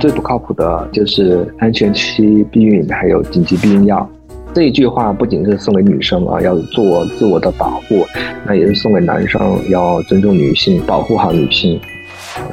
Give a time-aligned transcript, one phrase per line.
[0.00, 4.10] 最不靠谱的就是安全期避孕，还有紧急避孕药。
[4.54, 8.06] 这一句话不仅是送给女生啊，要做自我的保护，
[8.46, 11.78] 那也是送给男生，要尊重女性，保护好女性。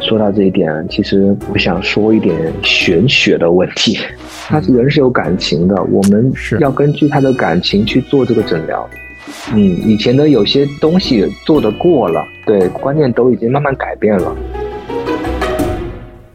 [0.02, 3.98] 说到这一点，其实我想说一点玄学的问题。
[4.48, 8.88] 他人是有感情的，我们是要根据他的感情去做这个诊疗。
[9.54, 14.36] 嗯，以前的有些东西做得过了，对，观念都已经慢慢改变了。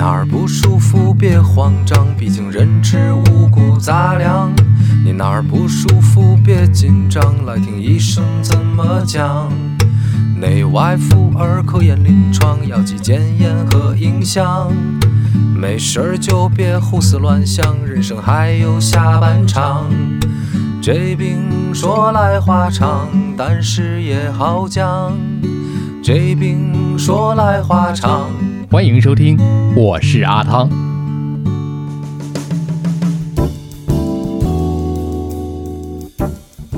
[0.00, 4.50] 哪儿不舒服别慌张，毕竟人吃五谷杂粮。
[5.04, 9.52] 你哪儿不舒服别紧张，来听医生怎么讲。
[10.40, 14.72] 内外妇儿科研临床，药剂检验和影像。
[15.54, 19.84] 没事儿就别胡思乱想，人生还有下半场。
[20.80, 23.06] 这病说来话长，
[23.36, 25.12] 但是也好讲。
[26.02, 28.30] 这病说来话长。
[28.72, 29.36] 欢迎收听，
[29.74, 30.70] 我是阿汤。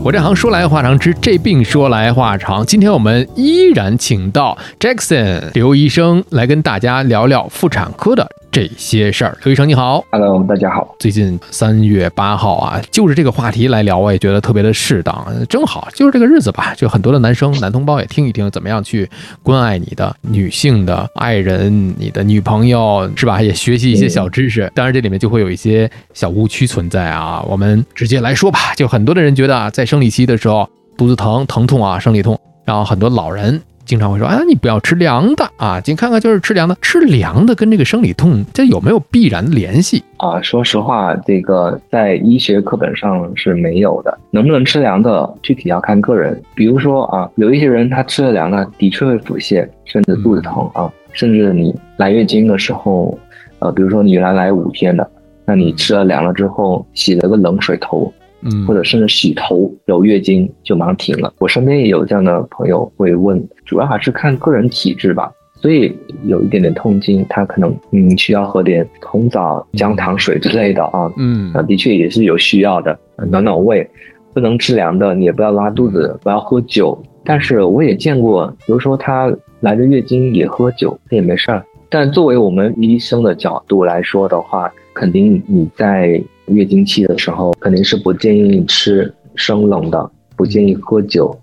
[0.02, 9.36] 我这行说来话长之这病说来话长，今天我们依然请到 Jackson 刘医生来跟大家聊聊妇产科的这些事儿。
[9.44, 10.94] 刘医生你好，Hello，大家好。
[10.98, 19.08] 最近三月八号啊，就是这个话题来聊，我也觉得特别的适当，正好就是这个日子吧，就很多的男生、男同胞也听一听，怎么样去
[19.42, 23.40] 关爱你的女性的爱人、你的女朋友，是吧？
[23.40, 24.70] 也学习一些小知识。
[24.74, 27.42] 当然，这里面就会有一些小误区存在啊。
[27.48, 33.58] 我们直接来说吧，就很多的人觉得啊，在生理期的时候肚子疼、疼痛啊，生理痛，然后很多老人。
[33.84, 35.80] 经常会说，啊，你不要吃凉的啊！
[35.84, 40.02] 你看看，就是吃凉的，吃凉的跟这个生理痛，这有没有必然联系？
[40.16, 44.16] 啊，说实话，这个在医学课本上是没有的。
[44.30, 46.40] 能不能吃凉的，具体要看个人。
[46.54, 53.18] 比如说啊，有一些人他吃了凉的，的确会腹泻，甚至肚子疼啊，甚至你来月经的时候，
[53.58, 55.08] 呃，比如说你原来来五天的，
[55.44, 58.10] 那你吃了凉了之后，洗了个冷水头，
[58.42, 61.32] 嗯，或者甚至洗头有月经就马上停了。
[61.38, 65.30] 我身边也有这样的朋友会问，主要还是看个人体质吧。
[65.54, 72.98] 所以有一点点痛经，他可能嗯需要喝点红枣姜糖水之类的啊，嗯啊的确也是有需要的，
[73.30, 73.88] 暖暖胃。
[74.34, 76.98] 不能吃凉的，你也不要拉肚子，不要喝酒。
[77.22, 79.30] 但是我也见过，比如说他
[79.60, 81.62] 来着月经也喝酒，这也没事儿。
[81.90, 86.18] 但作为我们医生的角度来说的话，肯定你在
[86.52, 91.36] 月经期的时候，肯定是不建议吃生冷的，不建议喝酒，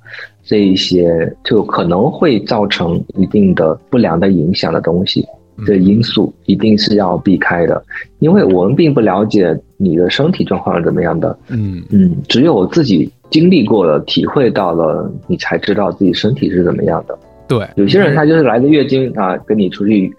[0.43, 5.25] 这一些就可能会造成一定的不良的影响的东西。
[5.65, 7.83] 这因素一定是要避开的，
[8.19, 11.37] 因为我们并不了解你的身体状况是怎么样的。
[11.49, 17.19] 嗯嗯，只有自己经历过了，体会到了，你才知道自己身体是怎么样的。
[17.45, 20.09] 对，有些人他就是来个月经啊，跟你出去，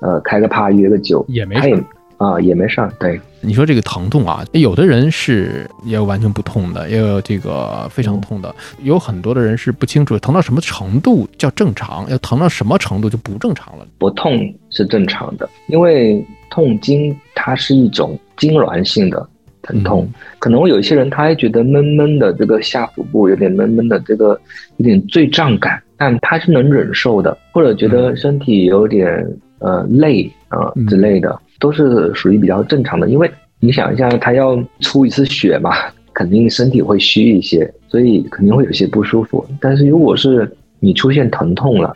[0.00, 1.84] 呃，开个趴约个酒，也也没。
[2.20, 2.92] 啊也没事儿。
[3.00, 13.86] 对，你说这个疼痛啊，有的人是也有完全不痛的，也有这个非常痛的，有很多的人是不清楚疼到什么程度叫正常，要疼到什么程度就不正常了。
[13.96, 19.26] 不痛是正常的，因为痛经它是一种痉挛性的
[19.62, 20.14] 疼痛，嗯。
[20.38, 24.38] 可能有一些人他还觉得闷闷的，这个下腹部有点闷闷的，这个
[24.76, 29.26] 有点坠胀感，但他是能忍受的，或者觉得身体有点
[29.60, 30.86] 呃累啊、嗯。
[30.86, 33.08] 之类的，都是属于比较正常的。
[33.08, 33.30] 因为
[33.60, 35.70] 你想一下，他要出一次血嘛，
[36.12, 39.44] 肯定身体会虚一些，所以肯定会有些不舒服。
[39.60, 41.94] 但是如果是你出现疼痛了，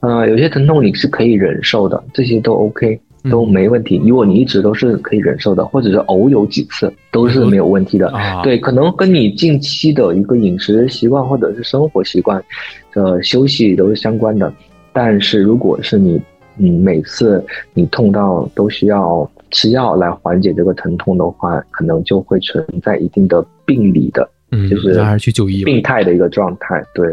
[0.00, 2.98] 呃，有些疼痛你是可以忍受的，这些都 OK，
[3.30, 4.00] 都嗯没问题。
[4.06, 8.08] 如果你一直都是可以忍受的，或者是偶有几次都是没有问题的。
[8.10, 12.42] 啊，对，可能跟你近期的一个饮食习惯或者是生活习惯，
[12.94, 14.50] 呃，休息都是相关的。
[14.92, 16.20] 但是如果是你，
[16.60, 17.42] 嗯，每次
[17.72, 25.66] 你痛到都需要吃药来缓解这个疼痛的话，可能就会存在一定的病理的，嗯，就是还是去就医吧。
[25.66, 26.82] 病态的一个状态。
[26.94, 27.08] 对，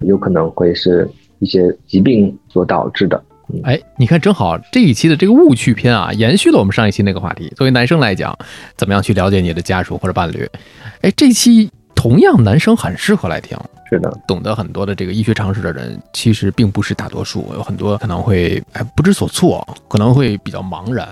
[0.00, 1.06] 有可能会是
[1.38, 3.22] 一些疾病所导致的。
[3.62, 7.52] 哎，你看，正好这一期的这个误区篇啊，延续了我们上一期那个话题。
[7.56, 8.36] 作为男生来讲，
[8.76, 10.48] 怎么样去了解你的家属或者伴侣？
[11.02, 13.56] 哎，这期同样男生很适合来听。
[13.88, 21.08] 是的，懂得很多的这个医学常识的人，其实并不是大多数，有很多可能会哎不知所措，可能会比较茫然。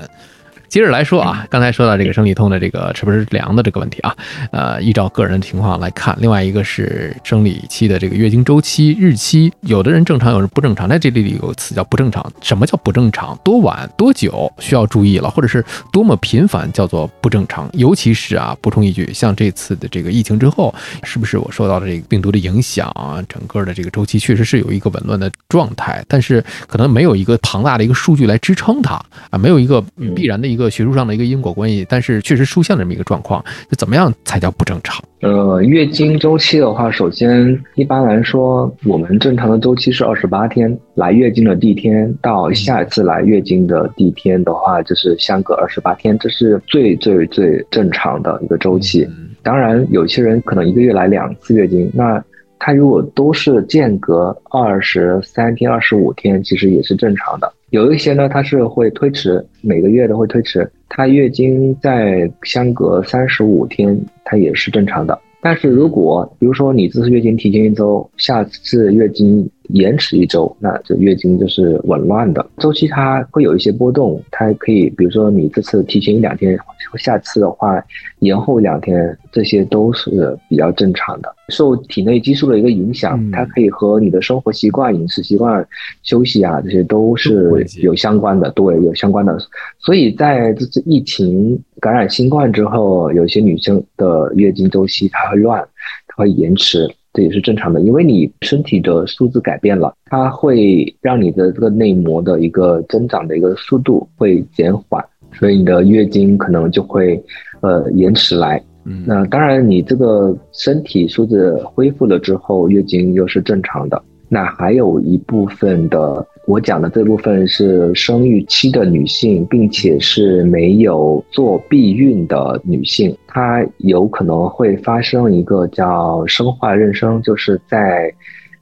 [0.69, 4.17] 接着来说啊，刚才说到这个生理痛的这个吃不吃凉的这个问题啊，
[4.51, 10.89] 呃，依照个人的情况来看，另外一个是生理期的这个月经周期日期，有的人正常，有人不正常。
[10.89, 13.39] 在这里有个词叫不正常，什么叫不正常？
[13.45, 17.69] 多晚多久需要注意了，或者是多么频繁叫做不正常？
[17.73, 28.95] 尤其是啊，补充一句，像这次的这个疫情之后，是不是我受到的这个病毒的影响啊，整个的这个周期确实是有一个紊乱的状态，但是可能没有一个庞大的一个数据来支撑它
[29.31, 29.83] 啊，没有一个
[30.15, 35.03] 必然的一个学术上的一个因果关系，但是确实出现了这么一个状况，就怎么样才叫不正常？
[35.21, 49.09] 呃，月经周期的话，首先一般来说，我们正常的周期是二十八天，来月经的第一天到下一次来月经的第一天的话，就是相隔二十八天，这是最最最正常的一个周期。
[49.43, 52.23] 当然，有些人可能一个月来两次月经，那
[52.59, 57.53] 他如果都是间隔二十三天、二十五天，其实也是正常的。
[57.71, 60.71] 有一些呢，它是会推迟，每个月都会推迟。
[60.89, 65.19] 它月经在相隔三十五天，它也是正常的。
[65.41, 74.23] 但是如果比如说你这次月经提前一周，下次月经延迟一周，那这月经就是紊乱的周期，它会有一些波动。
[74.31, 76.59] 它可以，比如说你这次提前一两天，
[76.99, 77.83] 下次的话
[78.21, 81.35] 延后两天，这些都是比较正常的。
[81.49, 85.67] 受体内激素的一个影响，它可以和你的生活习惯、饮食习惯、
[86.03, 89.37] 休息啊，这些都是有相关的，对，有相关的。
[89.79, 95.61] 所以在这次疫情感染新冠之后，有些女生的月经周期它会乱，
[96.09, 105.03] 它会延迟，这也是正常的，因为你身体的数字改变了，它会让你的这个内膜的一个增长的一个速度会减缓，
[105.33, 107.19] 所以你的月经可能就会
[107.63, 108.63] 呃延迟来。
[109.07, 114.01] 那当然，你这个身体数字恢复了之后，月经又是正常的。
[114.29, 128.15] 那还有一部分的，我讲的这部分是生育期的女性，并且是没有做避孕的女性，她有可能会发生一个叫生化妊娠，就是在，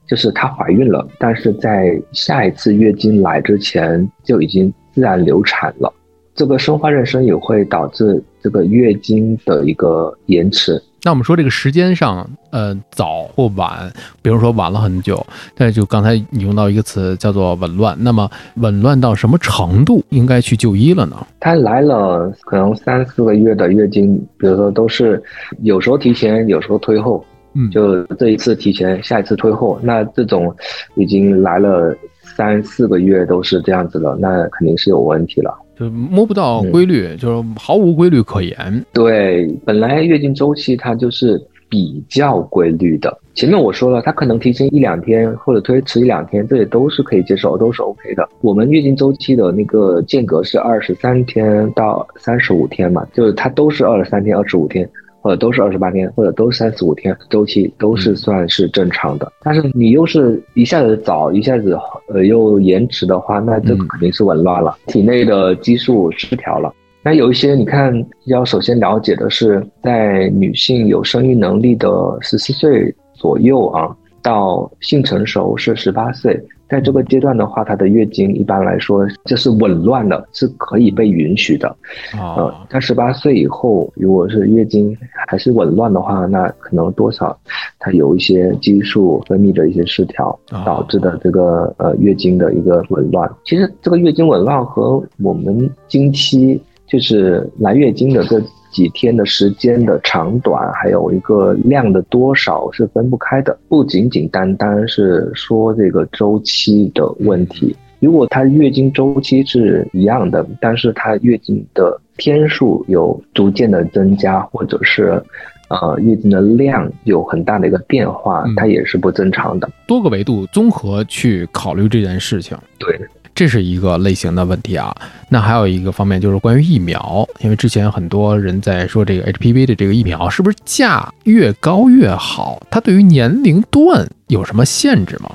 [0.07, 5.93] 就是她怀孕了，但是在下一次月经来之前就已经自然流产了。
[6.33, 10.81] 这个生化妊娠也会导致这个月经的一个延迟。
[11.05, 13.93] 那我们说这个时间上，呃，早或晚，
[14.23, 15.23] 比如说晚了很久，
[15.55, 21.15] 但就刚才你用到一个词叫做紊乱，那么紊乱到什么程度应该去就医了呢？
[21.39, 25.21] 他来了可能三四个月的月经，比如说都是
[25.61, 27.23] 有时候提前，有时候推后，
[27.53, 30.51] 嗯，就这一次提前，下一次推后，那这种
[30.95, 31.95] 已经来了
[32.35, 35.57] 三四个月都是这样子的，那肯定是有问题了。
[35.77, 38.85] 就摸不到规律，就是毫无规律可言。
[38.93, 43.17] 对，本来月经周期它就是比较规律的。
[43.33, 48.27] 前面我说了，它可能提前一两天或者推迟一两天，这也都是可以接受，都是 OK 的。
[48.41, 54.89] 我们月经周期的那个间隔是二十三天到三十五天嘛，就是它都是二十三天、二十五天。
[55.25, 59.33] 或者都是二十八天，或者都是三十五天周期，都是算是正常的。
[59.41, 61.75] 但是你又是一下子早，一下子
[62.09, 66.71] 呃又延迟的话，那这个肯定是紊乱了，体内的激素失调了。
[67.01, 67.91] 那有一些你看
[68.25, 71.89] 要首先了解的是，在女性有生育能力的
[72.21, 76.39] 十四岁左右啊，到性成熟是十八岁。
[76.67, 81.75] 在这个阶段的话，她的月经一般来说就是紊乱的，是可以被允许的。
[82.13, 87.37] 呃，她十八岁以后，如果是月经还是紊乱的话，那可能多少
[87.79, 93.29] 她有一些激素分泌的一些失调导致的这个呃月经的一个紊乱。
[93.45, 98.41] 其实这个月经紊乱和我们经期就是来月经的这。
[98.75, 107.73] 几天的时间的长短，还有一个量的多少是分不开的，不仅仅单单是说这个周期的问题。
[108.01, 115.23] 如果她月经周期是一样的，但是她月经的天数有逐渐的增加，或者是，
[115.69, 119.69] 呃，月经的量有很大的一个变化，它也是不正常的。
[119.87, 122.57] 多个维度综合去考虑这件事情。
[122.77, 122.99] 对。
[123.35, 124.95] 这是一个类型的问题啊，
[125.29, 132.65] 那还有一个方面就是关于疫苗，因为之前很多人在说这个 HPV 的这个疫苗是不是价越高越好？
[132.71, 135.29] 它对于年龄段有什么限制吗？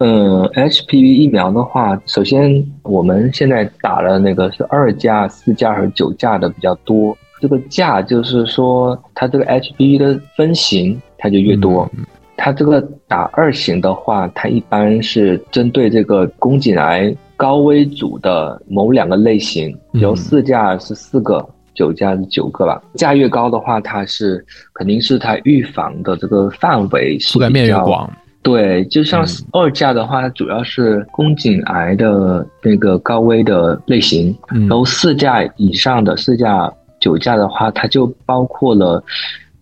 [0.00, 7.16] 嗯，HPV 疫苗的话，首先我们现在打了那个是二价、四价和九价的比较多。
[7.40, 11.90] 这个价就是说，它这个 HPV 的分型它就越多。
[12.36, 22.82] 它这个打二型的话，它一般是针对这个宫颈癌高危组的某两个类型，比如四价是四个，九价是九个吧。
[22.94, 28.10] 价越高的话，它是肯定是它预防的这个范围覆盖面越广。
[28.42, 39.02] 对，就像二价的话，它主要是宫颈癌的那个高危的类型，然后四价以上的四价、九价的话，它就包括了，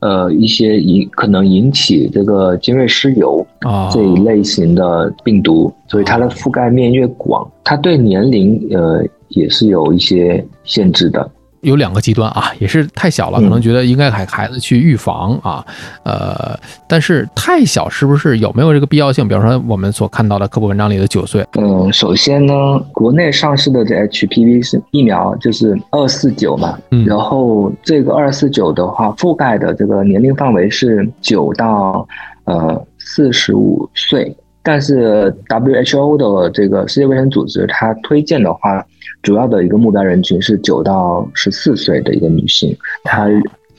[0.04, 3.42] 呃，一些引可能引起这个尖锐湿疣
[3.90, 11.26] 这一类型的病毒，所以它的覆盖面越广，它对年龄呃也是有一些限制的。
[11.64, 15.64] 有两个极端啊，也是太小了，可能觉得应该给孩子去预防啊，
[16.04, 16.56] 呃，
[16.86, 19.26] 但是太小是不是有没有这个必要性？
[19.26, 32.06] 比方说我们所看到的科普文章里的九岁，嗯，首先呢，国内上市的这 HPV 是疫苗就是二四九嘛，然后这个二四九的话，覆盖的这个年龄范围是九到
[32.44, 34.36] 呃四十五岁。
[34.66, 38.82] 但是 WHO 的这个世界卫生组织，它推荐的话，
[39.24, 43.26] 主要的一个目标人群是九到十四岁的一个女性，她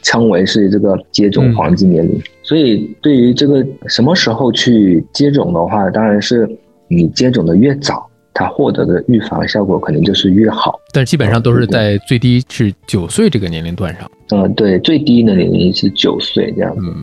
[0.02, 2.22] 称为是这个接种黄金年龄。
[2.44, 6.50] 所以对于这个什么时候去接种的话，当然是
[6.90, 10.80] 你接种的越早，它获得的预防效果肯定就是越好。
[10.92, 14.12] 但基本上都是在最低是九岁这个年龄段上。
[14.32, 16.76] 嗯，对，最低的年龄是九岁这样。
[16.80, 16.94] 嗯。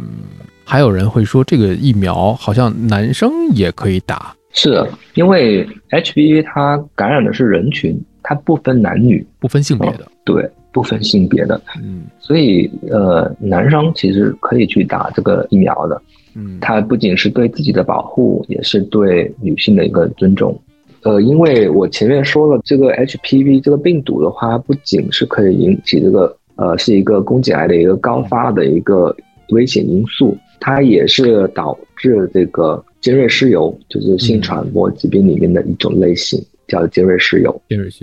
[0.64, 4.82] 还有人会说，这个疫苗好像男生也可以打，是
[5.14, 8.00] 因为 HPV 它感染的是人群，
[8.32, 16.00] 它不分男女，不分性别的，对，不分性别的，嗯，所以呃，男生其实可以去打这个疫苗的，
[16.34, 20.58] 嗯，它不仅是对自己的保护，也是对女性的一个尊重，
[21.02, 29.14] 呃，因为我前面说了，这个 HPV 这个病毒的话，不仅是可以引起这个呃，是一个宫颈癌的一个高发的一个
[29.50, 30.36] 危险因素。
[30.64, 36.40] 它也是导致这个尖锐湿疣，就是性传播疾病里面的一种类型，
[36.72, 37.54] 叫尖锐湿疣。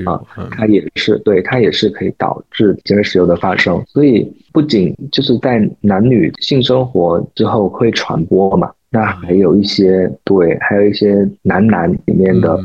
[0.06, 0.22] 啊，
[0.52, 3.84] 它也是对，它也是可以导致尖锐湿疣的发生。
[3.88, 12.60] 所以不仅就是在男女性生活之后会传播嘛，那还有一些对，还有一些男男里面的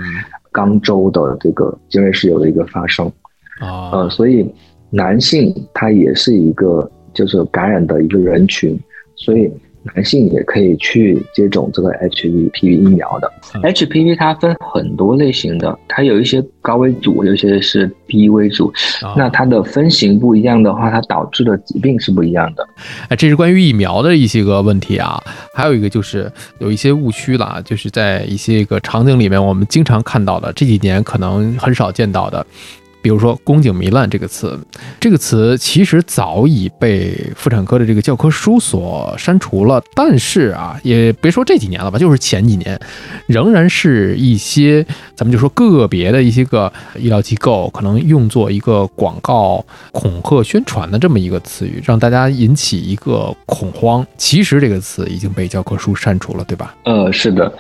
[0.53, 3.11] 肛周的这个尖锐湿疣的一个发生
[3.61, 4.47] 啊，呃，所以
[4.91, 8.79] 男性他也是一个就是感染的一个人群，
[9.17, 9.51] 所以。
[9.93, 13.31] 男性也可以去接种这个 HPV 疫苗的。
[13.63, 18.73] HPV 它分很多类型的，它有一些高危组，有些是低危组。
[19.17, 22.67] 那它的分型不一样的话，它导致的疾病是不一样的。
[23.09, 25.23] 哎，这是关于疫苗的一些个问题啊。
[25.55, 32.45] 还有一个就是有一些误区了，就是在一些个场景里面，我们经常看到的，这几年可能很少见到的。
[33.05, 34.59] 比如说“宫颈糜烂”这个词，
[34.99, 39.83] 这个词其实早已被妇产科的这个教科书所删除了。
[39.95, 42.81] 但是啊，也别说这几年了吧，就是前几年，
[43.27, 44.83] 仍然是一些
[45.15, 54.07] 咱们就说个别的一些个医疗机构可能用作一个广告恐吓宣传的这么一个词语，让大家引起一个恐慌。
[54.17, 56.75] 其实这个词已经被教科书删除了，对吧？
[56.85, 57.53] 呃，是的。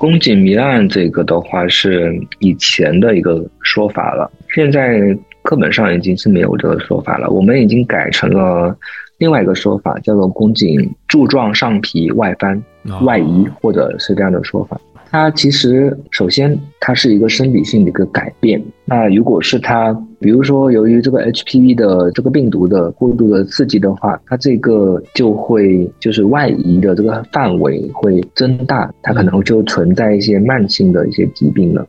[0.00, 4.98] 宫颈糜烂这个的话是以前的一个说法了，现在
[5.42, 7.28] 课本上已经是没有这个说法了。
[7.28, 8.74] 我们已经改成了
[9.18, 12.62] 另外一个说法，叫做宫颈柱状上皮外翻、
[13.02, 14.80] 外移，或者是这样的说法。
[15.10, 18.62] 它其实首先它是一个生理性的一个改变。
[18.84, 31.84] 那如果是它，比如说由于这个 HPV 的这个病毒的过度的刺激的话，它这个就会就是外移的这个范围会增大，它可能就存在一些慢性的一些疾病了。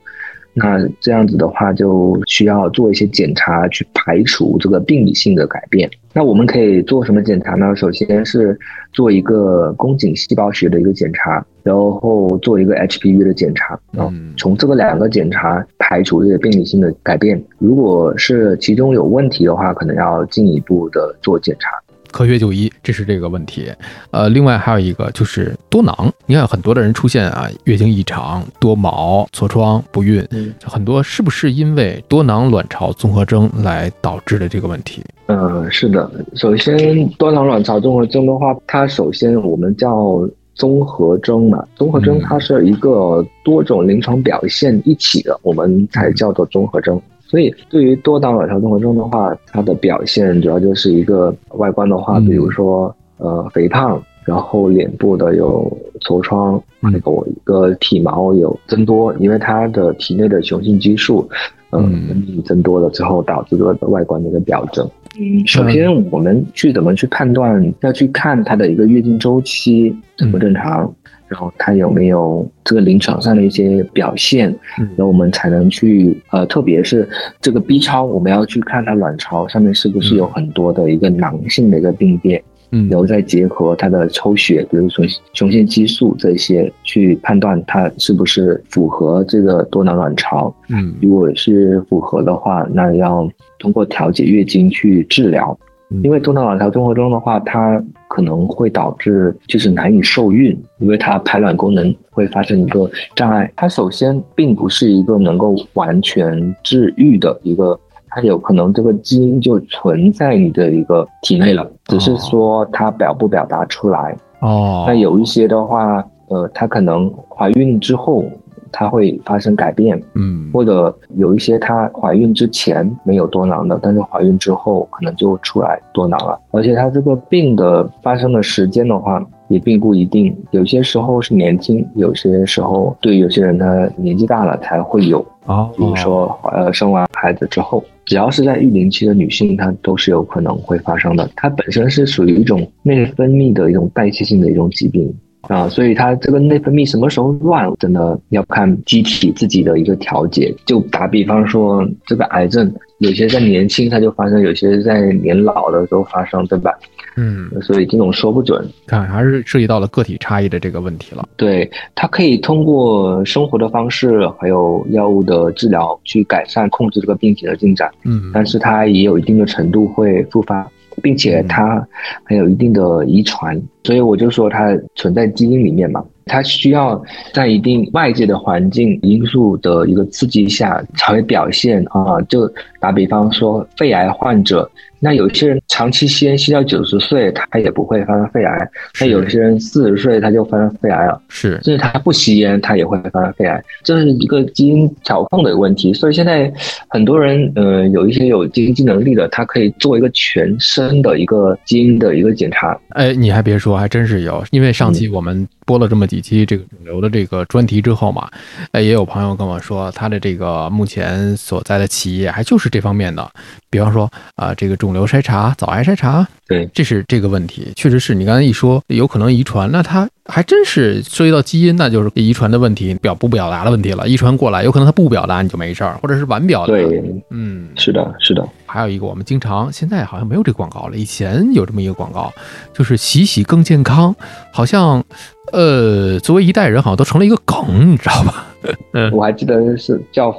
[0.54, 5.90] 那这样子的话，就需要做一些检查去排除这个病理性的改变。
[6.14, 7.74] 那我们可以做什么检查呢？
[7.74, 8.60] 首先是
[8.92, 13.80] 做一个宫颈细胞学的一个检查，然后做一个 HPV 的检查。
[13.94, 17.42] 嗯，从这个两个检查排除这些病理性的改变。
[17.58, 21.70] 如果是其中有问题的话，可能要进一步的做检查。
[22.12, 23.72] 科学就医，这是这个问题。
[24.12, 25.96] 呃，另外还有一个就是多囊。
[26.26, 30.26] 你看很多的人出现啊，月经异常、多毛、痤疮、不孕，
[30.64, 35.04] 很多是不是因为多囊卵巢综合征来导致的这个问题？
[35.28, 36.10] 嗯，是的。
[36.36, 47.02] 首先，多囊卵巢综合征的话，它首先我们叫综合征嘛，综合征它是一个多种临床表现一起的，我们才叫做综合征。
[47.32, 55.66] 所以，对于多囊卵巢综合征的话，它的表现主要就是一个外观的话，比如说呃肥胖，然后脸部的有
[56.02, 61.26] 痤疮，还有一个体毛有增多，因为它的体内的雄性激素，
[61.72, 64.86] 嗯，增多了之后导致这个外观的一个表征。
[65.18, 67.74] 嗯，首先我们去怎么去判断？
[67.80, 70.94] 要去看它的一个月经周期正不正常。
[71.32, 77.08] 然后他有没有这个临床上的一些表现，然后我们才能去呃，特别是
[77.40, 93.26] 这个 B 超，我们要去看它卵巢上面是不是有很多的一个囊性的一个病变，嗯，然后再结合它的抽血，比如说雄性激素这些，去判断它是不是符合这个多囊卵巢，嗯，如果是符合的话，那要
[93.58, 95.58] 通过调节月经去治疗。
[96.04, 103.52] 因为多囊卵巢综合征的话，它可能会导致就是难以受孕，因为它排卵功能会发生一个障碍。
[103.56, 107.78] 它首先并不是一个能够完全治愈的一个，
[108.10, 114.18] 它有可能这个基因就存在你的一个体内了，只是说它表不表达出来。
[114.40, 118.24] 哦，那有一些的话，呃，它可能怀孕之后。
[118.72, 126.40] 它会发生改变，嗯，或者有一些她怀孕之前没有多囊的，但是怀孕之后可能就出来多囊了。
[126.52, 135.26] 而且她这个病的发生的时间的话，也并不一定，有些时候是年轻，有些时候对有些人他年纪大了才会有。
[135.46, 141.28] 啊，比如说呃生完孩子之后，只要是在育龄期的女性，她都是有可能会发生的。
[141.36, 145.12] 它本身是属于一种内分泌的一种代谢性的一种疾病。
[145.42, 150.54] 啊，所以它这个内分泌什么时候乱，真的要看机体自己的一个调节。
[150.66, 156.72] 就打比方说，这个癌症有些在年轻它就发生，有些在年老的时候发生，对吧？
[157.18, 158.66] 嗯，所以这种说不准。
[158.88, 161.28] 看，还是涉及到了个体差异的这个问题了。
[161.36, 167.90] 对，它可以通过生活的方式，还有药物的治疗去改善控制这个病情的进展。
[168.06, 170.66] 嗯，但是它也有一定的程度会复发。
[171.02, 171.86] 并且它
[172.24, 177.02] 还有一定的遗传，所以我就说它存在基因里面嘛，它需要
[177.34, 182.22] 在一定外界的环境因素的一个刺激下才会表现啊。
[182.30, 184.70] 就打比方说，肺癌患者。
[185.04, 188.56] 那有些人长期吸烟吸到九十岁，他也不会发生肺癌；
[189.00, 191.20] 那有些人四十岁他就发生肺癌了。
[191.28, 195.92] 是，就是他不吸烟，他也会发生肺癌，这是一个基因调控的问题。
[195.92, 196.54] 所以现在
[196.88, 202.80] 很多人，呃，有一些有经济能力的，他可以做一个全身的一个基因的一个检查。
[202.90, 205.48] 哎，你还别说，还真是有，因为上期我们。
[205.64, 208.30] 播了这么几期这个肿瘤的这个专题之后嘛，
[208.72, 213.26] 哎，也有朋友跟我说，他的这个目前所在的企业还就是这方面的，
[213.72, 224.08] 比方说啊，这个肿瘤筛查、早癌筛查，对，这是这个问题，确实是你刚才一说有可能遗传，那他还真是涉及到基因，那就是遗传的问题，表不表达的问题了。
[224.08, 226.74] 遗传过来，有可能他不表达你就没事儿，或者是晚表达。
[226.74, 228.46] 对，嗯，是的，是的。
[228.66, 232.32] 还有一个，我们经常现在好像没有这广告了，以前有这么一个广告，
[232.74, 234.14] 就是洗洗更健康，
[234.52, 235.04] 好像。
[235.52, 238.46] 呃，作为一代人，好像都成了一个梗，你知道吧？
[238.94, 240.32] 嗯， 我还记得是叫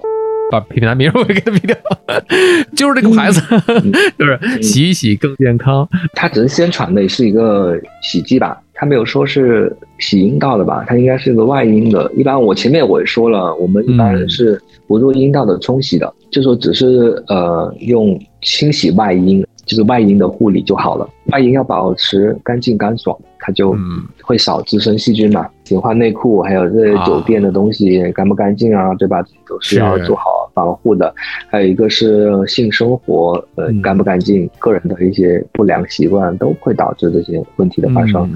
[0.52, 1.74] 把品牌名我也给它毙掉，
[2.76, 3.40] 就是这个牌子，
[4.18, 5.88] 就是洗一洗更健康。
[6.12, 10.84] 它只是宣传的是一个洗剂吧，它没有说是洗阴道的吧？
[10.86, 12.12] 它应该是个外阴的。
[12.14, 19.42] 一般我前面我也说了，我们一般是不做阴道的冲洗的，就说只是呃用清洗外阴。
[19.64, 23.76] 就是外阴的护理就好了，外阴要保持干净干爽，它就
[24.22, 25.48] 会少滋生细菌嘛。
[25.64, 29.22] 勤换内裤，还有这些酒店的东西干不干净啊，对吧？
[29.46, 31.14] 都是要做好防护的。
[31.48, 38.28] 还有一个是性生活，呃，干不干净，个人的一些不良习惯都会导致这些问题的发生。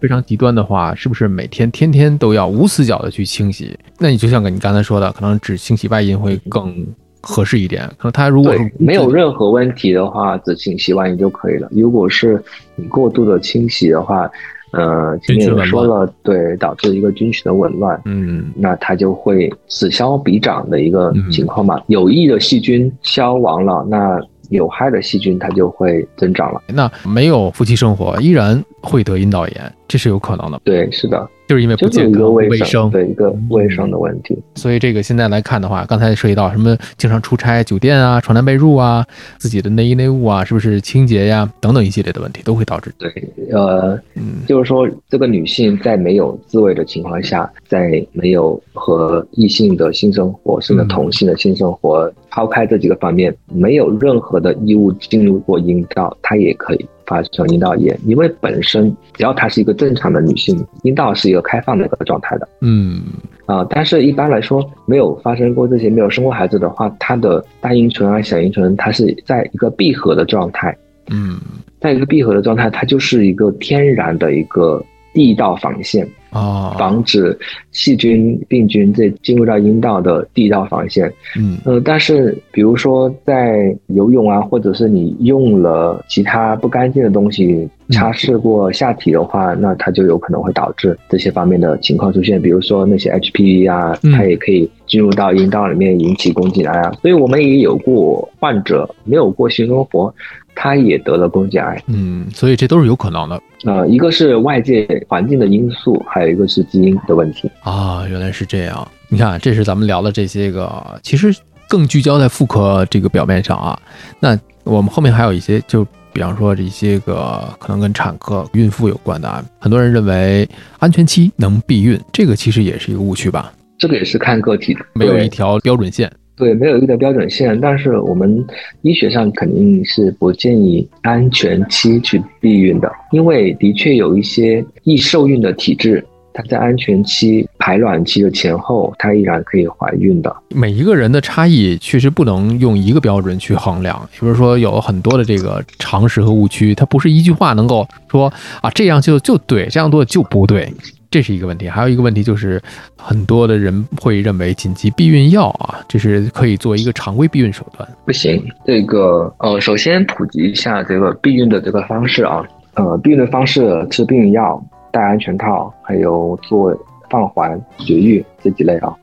[0.00, 3.78] 非常极端的话，是不是每天天天都要无死角的去清洗？
[3.98, 6.86] 那你就像你刚才说的，可能只清洗外阴会更。
[7.20, 11.68] 合适一点，可能他如果没有任何问题的话，只清洗完就可以了。
[11.70, 12.42] 如果是
[12.76, 14.30] 你过度的清洗的话，
[14.72, 21.82] 呃，前面也说了，对，导致一个菌群的紊乱，嗯，那它就会此消彼长的一个情况嘛。
[21.88, 26.62] 有益的细菌消亡了，那有害的细菌它就会增长了。
[26.68, 30.60] 那没有夫妻生活，依然会得阴道炎，这是有可能的。
[30.64, 31.28] 对，是的。
[31.50, 39.04] 就是因为不健康、卫生的一个卫生的问题，所以这个现在来看的话，刚才涉及到什么经常出差、酒店啊、床单被褥啊、
[39.36, 42.92] 自己的内衣内物啊，是不是清洁呀等等一系列的问题都会导致。
[42.96, 43.12] 对，
[43.50, 56.86] 呃，嗯，就是说这个女性在没有自慰的情况下，在没有和异性的性生活，甚至同性的性生活，抛开这几个方面，没有任何的异物进入过阴道，她也可以。
[57.10, 62.48] 发生阴道炎，因为本身只要她是一个正常的女性，阴道是一个开放的一个状态的。
[62.60, 63.02] 嗯
[63.46, 70.72] 啊，但是一般来说，没有发生过这些，没有生过孩子的话，她的大阴唇啊、小阴唇，它是在一个闭合的状态。
[71.10, 71.40] 嗯，
[71.80, 74.80] 在一个闭合的状态，它就是一个天然的一个
[75.12, 77.36] 地道防线，啊，防止
[77.72, 81.12] 细菌、病菌这进入到阴道的地道防线。
[81.36, 92.40] 嗯呃，但是比如说在游泳啊，或者是你用了其他不干净的东西擦拭过下体的话，那它就有可能会导致这些方面的情况出现。
[92.40, 96.92] 比如说那些 HPV 啊嗯，它也可以进入到阴道里面引起宫颈癌啊。
[97.02, 100.14] 所以我们也有过患者没有过性生活，
[100.62, 101.82] 他也得了宫颈癌。
[101.86, 107.50] 嗯，所以这都是有可能的呃，一个是外界环境的因素，还有一个是基因的问题。
[107.62, 108.86] 啊，原来是这样。
[109.08, 110.70] 你看，这是咱们聊的这些个，
[111.02, 111.34] 其实
[111.66, 113.78] 更聚焦在妇科这个表面上啊。
[114.18, 119.42] 那我们后面还有一些，就比方说这些个可能跟产科、孕妇有关的啊。
[119.58, 120.46] 很多人认为
[120.78, 123.50] 安全期能避孕，这个其实也是一个误区吧？
[123.78, 126.12] 这个也是看个体的，没有一条标准线。
[126.40, 128.44] 对，没有一个标准线，但是我们
[128.80, 140.34] 医学上肯定是不建议安全期去避孕的，因为的确有一些易受孕的体质，它在安全期、排卵期的前后，它依然可以怀孕的。
[140.54, 150.72] 每一个人的差异确实不能用一个标准去衡量，比如说有很多的这个常识和误区，它不是一句话能够说啊这样就就对，这样做就不对，
[151.10, 151.68] 这是一个问题。
[151.68, 152.60] 还有一个问题就是，
[152.96, 157.88] 很多的人会认为紧急避孕药啊，这是可以作为一个常规避孕手段。
[158.04, 162.44] 不行，这个呃，首先普及一下这个避孕的这个方式啊，
[162.74, 166.72] 呃，避孕的方式吃避孕药、戴安全套，还有做
[167.10, 168.94] 放环、绝育这几类啊。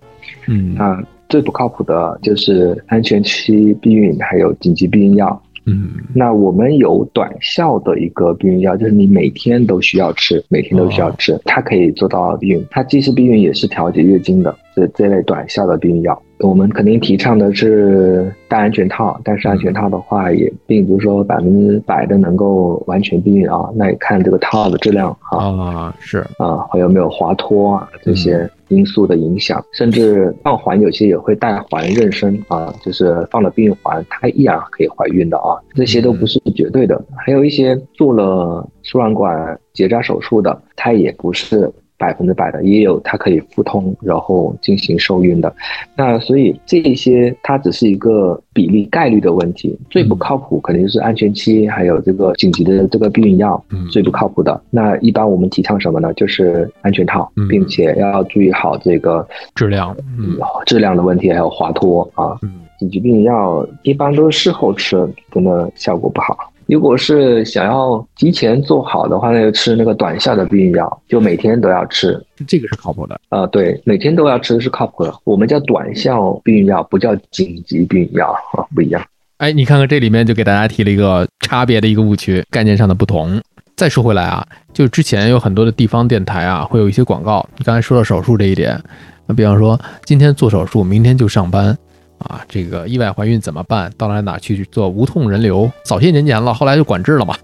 [0.48, 5.42] 嗯那最不靠谱的就是安全期避孕，还有紧急避孕药。
[5.68, 5.90] 嗯。
[6.16, 16.20] 那我们有短效的一个避孕药，就是你每天都需要吃，每天都需要吃，它可以做到避孕，它既是避孕也是调节月经的，这这类短效的避孕药。
[16.40, 25.38] 我们肯定提倡的是戴安全套，但是安全套的话也并不是说百分之百的能够完全避孕啊，那也看这个套的质量啊。
[25.48, 37.04] 啊是啊，还有没有滑脱啊这些因素的影响，甚至放环有些也会带环妊娠啊，就是放了避孕环，它依然可以怀孕的啊，这些都不是绝对的。
[37.18, 41.72] 还有一些做了输卵管结扎手术的，它也不是。
[41.98, 45.54] 百分之百的也有，它可以复通，然后进行受孕的。
[45.96, 54.62] 那所以这一些它只是一个比例概率的问题，最不靠谱肯定是安全期，还有这个紧急的这个避孕药，嗯最不靠谱的。
[54.70, 56.14] 那一般我们提倡什么呢？
[56.14, 59.96] 就是安全套嗯，并且要注意好这个质量。
[60.20, 62.38] 嗯质量的问题，还有滑脱啊。
[62.44, 66.38] 嗯紧急避孕药一般都是事后吃，真的效果不好。
[66.68, 72.22] 如果是想要提前做好的话，那就吃那个短效的避孕药，就每天都要吃。
[72.48, 73.20] 这个是靠谱的。
[73.30, 75.14] 呃，对，每天都要吃是靠谱的。
[75.24, 79.02] 我们叫短效避孕药，不叫紧急避孕药啊， 不一样。
[79.38, 83.42] 哎，你看看这里面就给大家提了一个差别的一个误区，概念上的不同。
[83.76, 87.48] 再说回来啊，就之前有很多的地方电台啊，会有一些广告。
[87.58, 88.82] 你刚才说到手术这一点，
[89.28, 91.78] 那比方说今天做手术，明天就上班
[92.20, 93.92] 啊，这个意外怀孕怎么办？
[93.98, 95.70] 到哪哪去做无痛人流？
[95.84, 97.36] 早些年年了，后来就管制了嘛，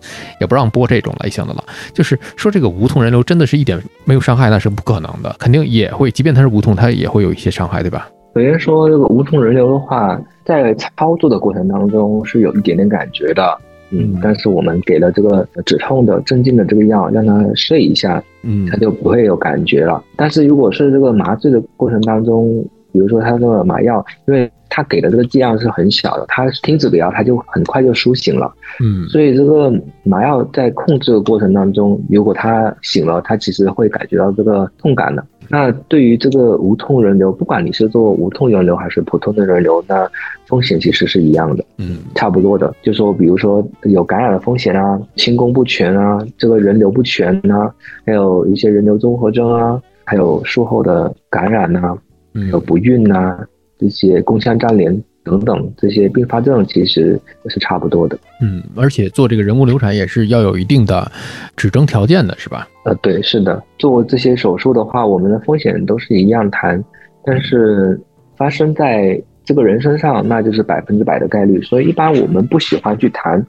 [0.41, 1.63] 也不让播这种类型的了。
[1.93, 8.09] 就是说这个无痛人流真的是一点没有伤害，那是不可能的，肯定也会，即便它是无痛，它也会有一些伤害，对吧？
[8.35, 13.55] 首先说这个无痛人流的话，在操作的过程当中是有一点点感觉的，
[13.91, 20.03] 嗯嗯，但是我们给了这个止痛的镇静的这个药，让它睡一下，嗯它就不会有感觉了。
[20.15, 28.53] 但是如果是这个麻醉的过程当中，比如说他这个麻药，因为他给的这个剂量是很小的，他停止给药，他就很快就苏醒了。
[28.79, 29.71] 嗯所以这个
[30.03, 35.25] 麻药在控制的过程当中，如果他醒了，他其实会感觉到这个痛感的。
[35.49, 40.09] 那对于这个无痛人流，不管你是做无痛人流还是普通的人流，那
[40.47, 42.73] 风险其实是一样的，嗯差不多的。
[42.81, 47.69] 就说比如说有感染的风险啊，清宫不全啊，这个人流不全啊，
[48.05, 51.95] 还有一些人流综合征啊，还有术后的感染呐、
[52.33, 53.37] 嗯有不孕呐、
[53.77, 58.17] 这些宫腔粘连等等这些并发症，其实是差不多的。
[58.41, 61.09] 嗯，而且做这个人工流产也是要有一定的
[61.55, 62.67] 指征条件的，是吧？
[62.85, 66.83] 呃，对，是的，做这些手术的话，我们的风险都是一样谈，
[67.23, 67.99] 但是
[68.35, 71.61] 发生在这个人身上，那就是百分之百的概率。
[71.61, 73.41] 所以一般我们不喜欢去谈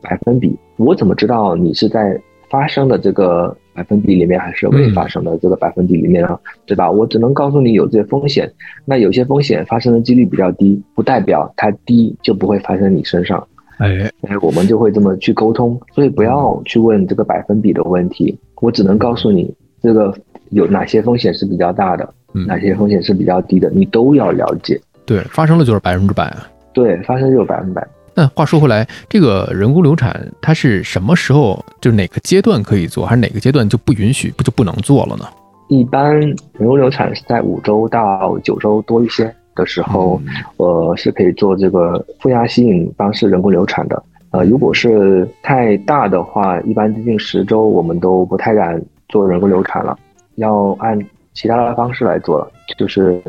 [0.00, 0.56] 百分比。
[0.76, 6.38] 我怎么知道你是在发生的这个百分比里面，还是未发生的这个百分比里面呢？
[6.66, 6.90] 对吧？
[6.90, 8.50] 我只能告诉你有这些风险，
[8.84, 13.46] 那有些风险发生的几率比较低，不代表它低就不会发生你身上。
[13.78, 20.14] 哎，哎，我们就会这么去沟通，所以不要去问这个百分比的问题，我只能告诉你这个
[20.50, 24.80] 有哪些风险是比较大的，嗯，哪些风险是比较低的，你都要了解。
[25.04, 26.46] 对，发生了就是百分之百啊。
[26.72, 27.86] 对，发生就是百分百。
[28.14, 35.24] 那话说回来，这个人工流产它是什么时候，就是哪个阶段可以做，还是哪个阶段就不允许，不就不能做了呢？
[35.68, 40.20] 一般人工流产是在五周到九周多一些的时候，
[40.58, 44.02] 呃，是可以做这个负压吸引方式人工流产的。
[44.32, 49.98] 呃，如果是太大的话，一般接近十周，我们都不太敢做人工流产了，
[50.34, 50.98] 要按
[51.32, 53.22] 其他的方式来做了，就是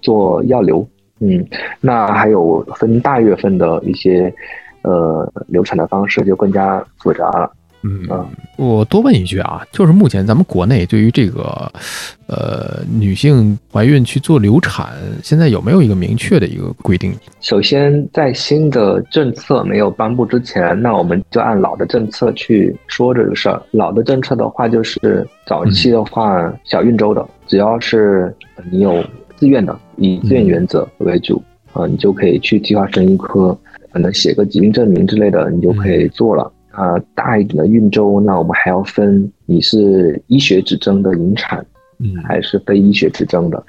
[0.00, 0.86] 做药流。
[1.26, 1.46] 嗯，
[1.80, 4.32] 那还有分大月份的一些
[4.82, 7.50] 呃流产的方式，就更加复杂了。
[7.86, 11.70] 嗯我多问一句啊，就是目前咱们国内对于这个，
[12.26, 17.12] 呃，女性怀孕去做流产，现在有没有一个明确的一个规定？
[17.42, 23.62] 首先，在新的政策没有颁布之前，那我们就按老的政策去说这个事儿。
[23.70, 28.34] 老的政策的话，就是早期的话，小孕周的，只要是
[28.70, 29.04] 你有
[29.44, 31.42] 自愿的，以自愿原则为主
[31.74, 33.54] 啊，你就可以去计划生育科，
[33.92, 36.50] 可能写个疾病证明之类的，你就可以做了。
[36.70, 41.62] 啊，大一点的孕周，那我们还要分你是医学指征的引产，
[41.98, 43.62] 嗯，还是非医学指征的。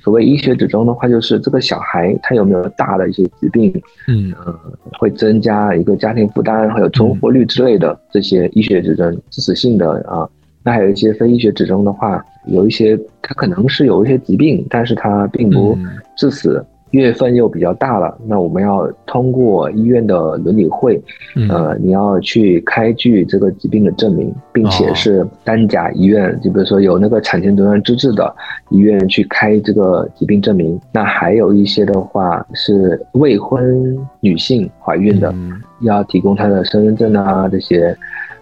[0.00, 3.72] 所谓医学指征的话，就是这个小孩他有没有大的一些疾病，
[4.06, 4.54] 嗯，呃，
[4.98, 10.28] 会增加一个家庭负担，还有存活率之类的这些医学指征，致死性的啊。
[10.62, 15.76] 那还有一些非医学指征的话，有一些他可能是有一些疾病，但是他并不
[16.16, 16.64] 致死。
[16.90, 21.02] 月份又比较大了，那我们要通过医院的伦理会，
[21.48, 28.36] 呃，你要去开具这个疾病的证明，并且是单甲医院，就比如说有那个产前诊断资质的
[28.68, 30.78] 医院去开这个疾病证明。
[30.92, 35.34] 那还有一些的话是未婚女性怀孕的，
[35.80, 37.96] 要提供她的身份证啊这些。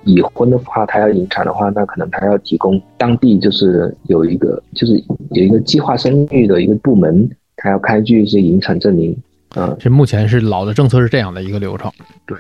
[0.05, 4.95] 已婚的话，他要引产的话，那可能他要提供当地就是有一个就是
[5.31, 7.29] 有一个计划生育的一个部门。
[7.63, 9.15] 他要开具一些引产证明，
[9.55, 11.93] 嗯，这目前是老的政策是这样的一个流程。
[12.27, 12.39] 对，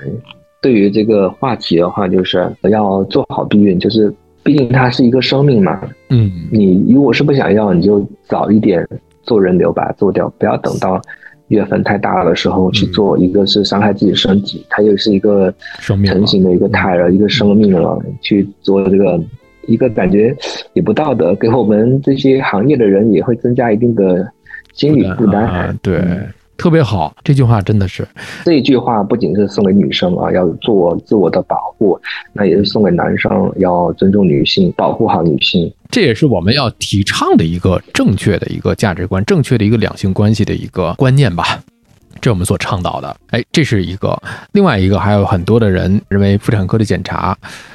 [0.63, 4.11] 对于这个话题的话，就是要做好避孕，就是
[4.43, 5.79] 毕竟它是一个生命嘛。
[6.09, 8.89] 嗯，你如果是不想要，你就早一点
[9.23, 10.99] 做人流把它做掉，不要等到
[11.51, 13.17] 月份太大的时候去做。
[13.17, 15.55] 一个是伤害自己身体，它又是一个
[16.05, 19.21] 成型的一个胎儿，一个生命了，去做这个
[19.67, 20.37] 一个感觉
[20.73, 24.29] 也不道德，给我们这些行业的人也会增加一定的。
[24.73, 26.01] 心理负担，对，
[26.61, 27.17] 特别好。
[27.25, 28.07] 这句话真的是，
[28.45, 31.99] 这一句话不仅是送给女生啊，要做自我的保护，
[32.35, 35.73] 那也是送给男生，要尊重女性，保护好女性。
[35.91, 41.59] 这也是我们要提倡的一个正确的一个价值观，正确的一个两性关系的一个观念吧。
[42.21, 44.23] 这我们所倡导的，哎，这是一个。
[44.53, 47.35] 另外一个，还有很多的人认为妇产科的检查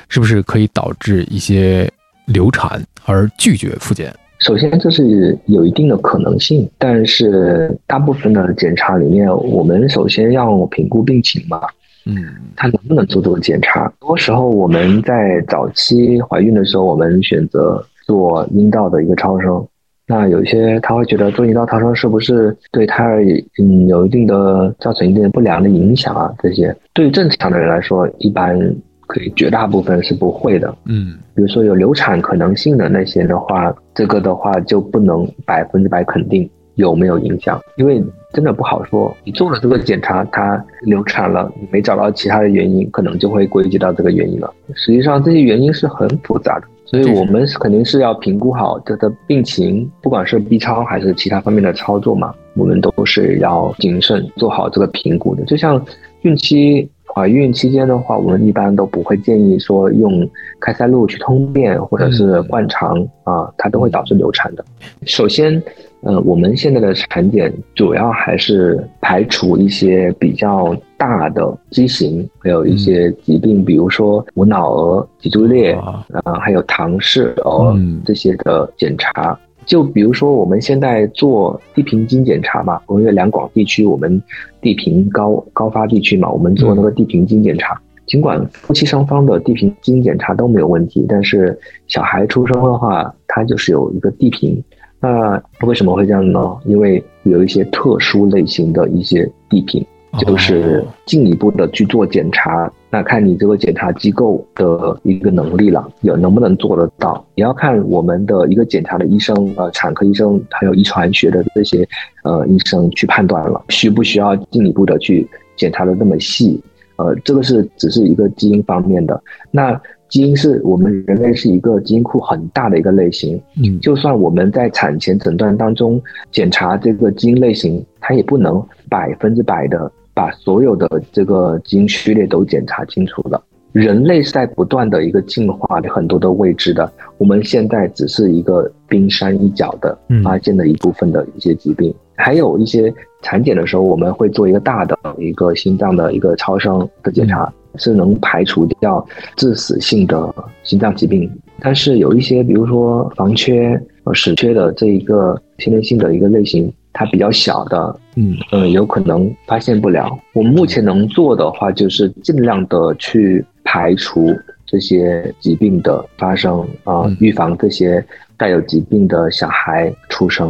[0.10, 1.92] 是不是可以导致一些
[2.26, 4.14] 流产而拒绝复检。
[4.40, 11.62] 首先，这是有一定的可能性，但是大部分的检查里面，我们首先要评估病情嘛，
[12.06, 12.16] 嗯，
[12.56, 13.86] 他能不能做这个检查？
[13.86, 19.66] 很多时候我们在早期怀孕的时候，我们选择做阴道的一个超声，
[20.06, 23.24] 那有些他会觉得做阴道超声是不是对胎儿
[23.60, 26.32] 嗯有一定的造成一定不良的影响啊？
[26.44, 28.76] 这些对于正常的人来说，一般。
[29.08, 30.76] 可以，绝大部分是不会的。
[30.86, 39.16] 嗯，比如说有流产可能性的那些的话，这个的话就不能百分之百肯定有没有影响，因为真的不好说。
[39.24, 44.54] 你做了这个检查，它流产了，你没找到其他的原因，可能就会归结到这个原因了。
[44.74, 55.44] 实际上这些原因是很复杂的，所以我们肯定是要评估好这个病情，不管是 B 超还是其他方面的操作嘛，我们都是要谨慎做好这个评估的。
[55.46, 55.84] 就像
[56.24, 56.90] 孕期。
[57.16, 64.66] 怀孕期间的话，我们一般都不会建议说用开塞露去通便或者是灌肠啊，它都会导致流产的。
[65.06, 65.64] 首先，
[66.02, 77.74] 呃，我们现在的产检主要还是排除一些比较大的畸形，还有一些疾病，比如说无脑儿、脊柱裂啊，还有唐氏儿
[78.04, 79.40] 这些的检查。
[79.66, 84.22] 就比如说，我们现在做地平经检查嘛，我们两广地区，我们
[84.62, 87.80] 地平高高发地区嘛，我们做那个地平经检查。
[88.06, 94.64] 尽管夫妻双方的地平经检查都没有问题，但是小孩出生的话，他就是有一个地平。
[95.00, 96.56] 那为什么会这样呢？
[96.66, 99.84] 因为有一些特殊类型的一些地平。
[100.20, 107.26] 就是进一步的去做检查，那看你这个检查机构的一个能力了，有能不能做得到？
[107.36, 111.88] 也要看我们的一个检查的医生，呃，产科医生还有遗传学的这些
[112.24, 116.62] 呃医生去判断了，需不需要进一步的去检查的那么细？
[116.98, 119.22] 呃，这个是只是一个基因方面的。
[119.52, 126.02] 那基因是我们人类是一个基因库很大的一个类型，嗯，就算我们在产前诊断当中
[126.32, 129.92] 检查这个基因类型，它也不能百分之百的。
[130.16, 133.40] 把所有的这个基因序列都检查清楚了。
[133.74, 136.90] 人类是在不断的一个进化，有很多的未知的。
[137.18, 151.30] 我们现在只是一个冰山一角的发现的一部分的一些疾病，还有一些产检的时候，我们会做一个大的一个心脏的一个超声的检查，是能排除掉致死性的心脏疾病。
[151.60, 156.74] 但是有一些，比如说房缺、呃室缺的这一个先天性的一个类型。
[156.98, 160.18] 它比较小的，嗯嗯，有可能发现不了。
[160.32, 164.34] 我们目前能做的话，就是尽量的去排除
[164.66, 168.04] 这些疾病的发生啊，预防这些
[168.38, 170.50] 带有疾病的小孩出生，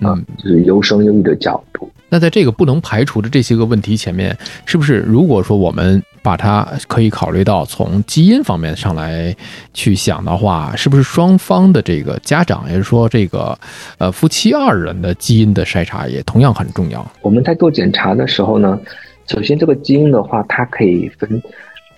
[0.00, 1.90] 嗯，就是优生优育的角度。
[2.08, 9.34] 那在这个不能排除的这些个问题前面，是不是如果说我们把它可以考虑到从基因方面上来
[9.74, 13.58] 去想的话，是不是双方的这个家长，也就是说这个
[13.98, 17.04] 呃夫妻二人的基因的筛查也同样很重要？
[17.20, 18.78] 我们在做检查的时候呢，
[19.26, 21.42] 首先这个基因的话，它可以分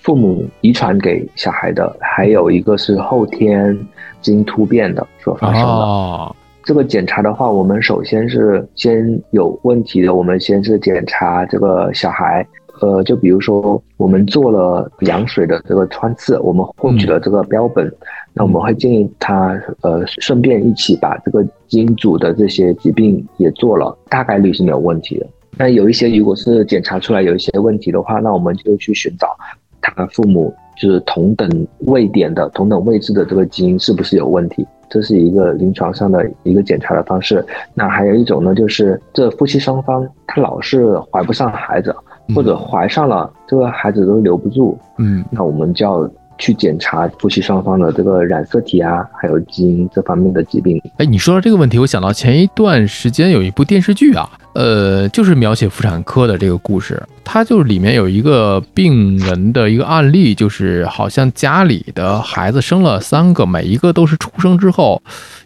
[0.01, 3.79] 父母遗传给小孩的，还有一个是后天
[4.21, 6.37] 基因突变的所发生的。
[6.63, 12.47] 这个检查的话，我们首先是先有问题的，我们先是检查这个小孩，
[12.85, 17.91] 呃，就比如说我们做了羊水的这个穿刺，我们获取了这个标本，
[18.35, 25.27] 那我们会建议他，呃，顺便一起把这个基因组的这些疾病也做了，大概率是没有问题的。
[25.57, 29.35] 那有一些如果是检查出来有一些问题的话，那我们就去寻找
[29.81, 34.67] 他父母就是同等位点的、同等位置的这个基因是不是有问题。
[34.91, 37.45] 这是一个临床上的一个检查的方式。
[37.73, 41.95] 那还有一种呢，就是这夫妻双方他老是怀不上孩子，
[42.35, 44.79] 或者怀上了这个孩子都留不住。
[44.99, 46.09] 嗯，那我们就要
[46.39, 50.81] 去检查夫妻双方的这个染色体啊，还有基因这方面的疾病。
[50.97, 57.01] 哎，你说到这个问题，我想到前一段时间有一部电视剧啊，呃，就是描写妇产科的这个故事。
[57.23, 65.03] 它就是里面有一个病人的一个案例，就是好像家里的孩子生了三个，每一个都是出生之后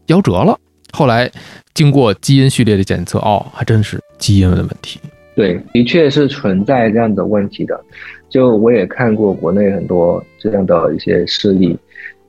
[0.07, 0.59] 夭折了。
[0.93, 1.31] 后来
[1.75, 4.99] 经过基因序列的检测，哦，还真是基因的问题。
[5.38, 7.81] 对，的确是存在这样的问题的。
[8.29, 11.79] 就我也看过国内很多这样的一些事例，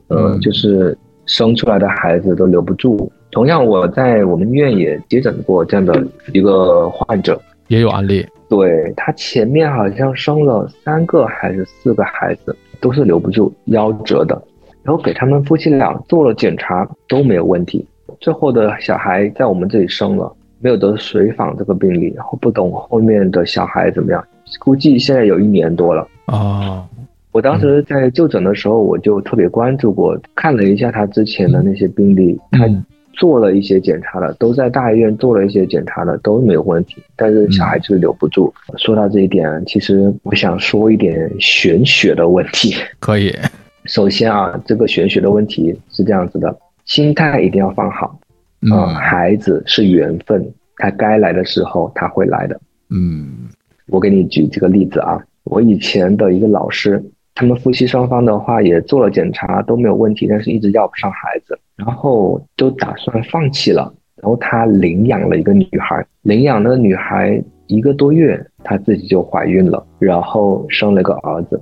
[0.10, 0.96] 呃，就是
[1.26, 3.12] 生出来的孩子都留不住。
[3.32, 8.24] 同样，我在我们医院也接诊过这样的一个患者，也有案例。
[8.48, 14.40] 对他前面好像生了三个还是四个孩子，都是留不住夭折的，
[14.84, 17.84] 然后给他们夫妻俩做了检查都没有问题，
[18.20, 24.24] 最后的小孩在我们这里生了，没有得水访这个病例，然后不懂后面的小孩怎么样，
[24.60, 26.88] 估计现在有一年多了啊。
[27.32, 32.68] 我当时在就诊的时候，我就特别关注过，看了一下他之前的那些病例，他。
[33.14, 37.04] 做了一些检查了，都在大医院做了一些检查了，都没有问题。
[37.18, 38.54] 但是小孩就是留不住。
[38.78, 42.76] 说到这一点，其实我想说一点玄学的问题。
[43.02, 43.36] 可以。
[43.84, 48.18] 首先啊，这个玄学的问题是这样子的：心态一定要放好。
[48.62, 48.72] 嗯。
[48.96, 52.60] 孩子是缘分，他该来的时候他会来的。
[52.90, 53.48] 嗯。
[53.88, 61.58] 我给你举几个例子啊，我以前的一个老师，他们夫妻双方的话也做了检查都没有问题，但是一直要不上孩子。
[61.76, 71.60] 然后就打算放弃了，然后他领养了一个女孩，领养那个女孩一个多月，她自己就怀孕了，然后生了个儿子，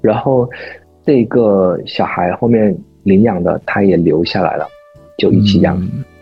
[0.00, 0.48] 然后
[1.04, 4.66] 这个小孩后面领养的他也留下来了，
[5.18, 5.80] 就一起养。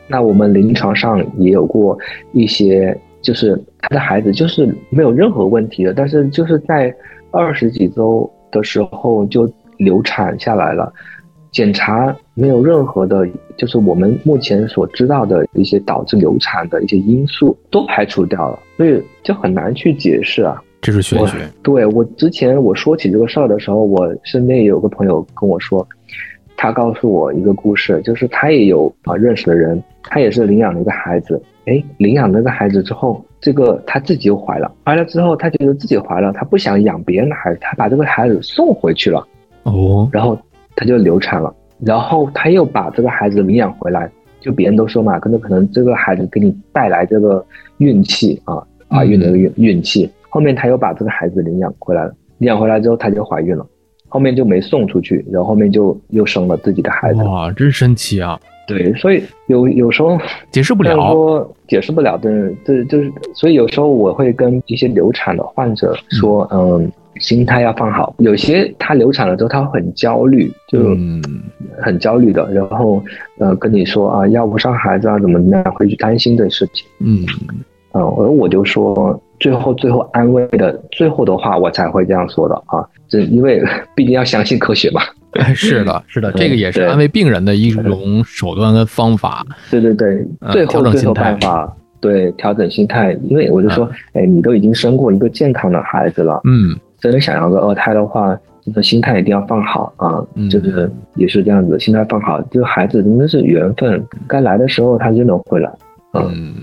[0.08, 1.98] 那我们临床上也有过
[2.32, 6.94] 一些，就是他的孩子就是没有任何问题的，但是就是在
[7.30, 10.92] 二十几周的时候就流产下来了。
[11.52, 20.62] 检查没有任何的，就是我们目前所知道的一些导致流产的一些因素都排除掉了，所以就很难去解释啊。
[20.82, 21.38] 这是玄学。
[21.62, 25.86] 对我之前我说起这个事儿的时候，我身边也有个朋友跟我说，
[26.56, 39.26] 他告诉我一个故事，就是他也有啊认识的人，他也是领养了一个孩子，哎，领养那个孩子之后，这个他自己又怀了，怀了之后他觉得自己怀了，他不想养别人的孩子，他把这个孩子送回去了。
[39.64, 40.38] 哦，然后。
[40.78, 47.42] 他就流产了，然后他又把这个孩子领养回来，就别人都说嘛，可能可能这个孩子给你带来这个
[47.78, 50.06] 运气啊，怀孕的运运气。
[50.28, 53.66] 后面他又把这个孩子领养回来了，领养回来之后他就怀孕了，
[54.16, 57.22] 后面就没送出去，然后后面就又生了自己的孩子。
[57.22, 58.40] 哇，真神奇啊！
[58.66, 60.18] 对，所以有有时候
[60.50, 66.90] 解释不了，说解释不了的，这就是，所以有时候我会跟一些流产的患者说，嗯。
[67.18, 70.94] 心态要放好，有些她流产了之后，她会很焦虑，就
[71.80, 73.02] 很焦虑的，然后
[73.38, 76.86] 呃跟你说啊要不上孩子啊怎么怎么样，会去担心这事情。
[76.98, 77.24] 嗯，
[77.94, 82.84] 嗯，而我就说最后最后安慰的最后的话，我才会这样说的啊。
[83.08, 83.62] 这因为
[83.94, 85.02] 毕竟要相信科学嘛。
[85.38, 89.44] 哎，是的， 是的，这个也是安慰病人的一种手段跟方法。
[89.70, 91.70] 对对对，嗯最后最后办法，
[92.00, 98.34] 对调整心态，因为我就说，哎，你都已经生过一个健康的孩子了，嗯，真的想要个二胎的话，
[98.64, 100.48] 这个心态一定要放好啊，嗯。
[100.48, 105.70] 就是也是这样子，心态放好，这个孩子真的是缘分，该来的时候他就能回来。
[106.14, 106.54] 嗯，嗯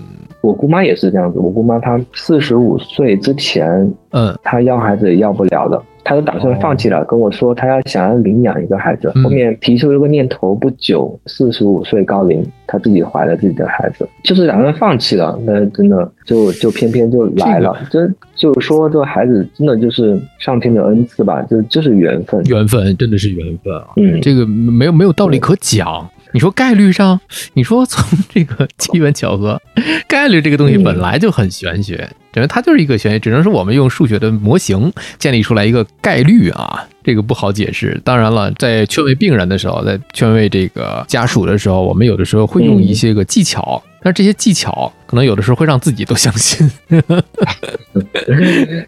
[0.44, 3.66] 我姑妈也是这样子，我姑妈她四十五岁之前，
[4.12, 4.38] 嗯。
[4.44, 9.24] 她要孩子也要不了的，她都打算放弃了，跟我说她要想要领养一个孩子，嗯。
[9.24, 26.06] 后面提出这个念头不久，四十五岁高龄，她自己怀了自己的孩子，就是打算放弃了，那真的就就偏偏就来了，这就是说这个孩子真的就是上天的恩赐吧，就就是缘分，缘分真的是缘分啊，嗯，这个没有没有道理可讲。
[26.34, 27.20] 你说概率上，
[27.54, 29.62] 你说从这个 机缘巧合，
[30.08, 38.02] 概率这个东西嗯本来就很玄学，因为它就是一个玄学，只能说我们用数学的模型建立出来一个概率啊，这个不好解释。
[38.04, 46.68] 当然了，在劝慰病人的时候，在劝慰这个家属的时候，我们有的时候会用一些个技巧，但是这些技巧可能有的时候会让自己都相信。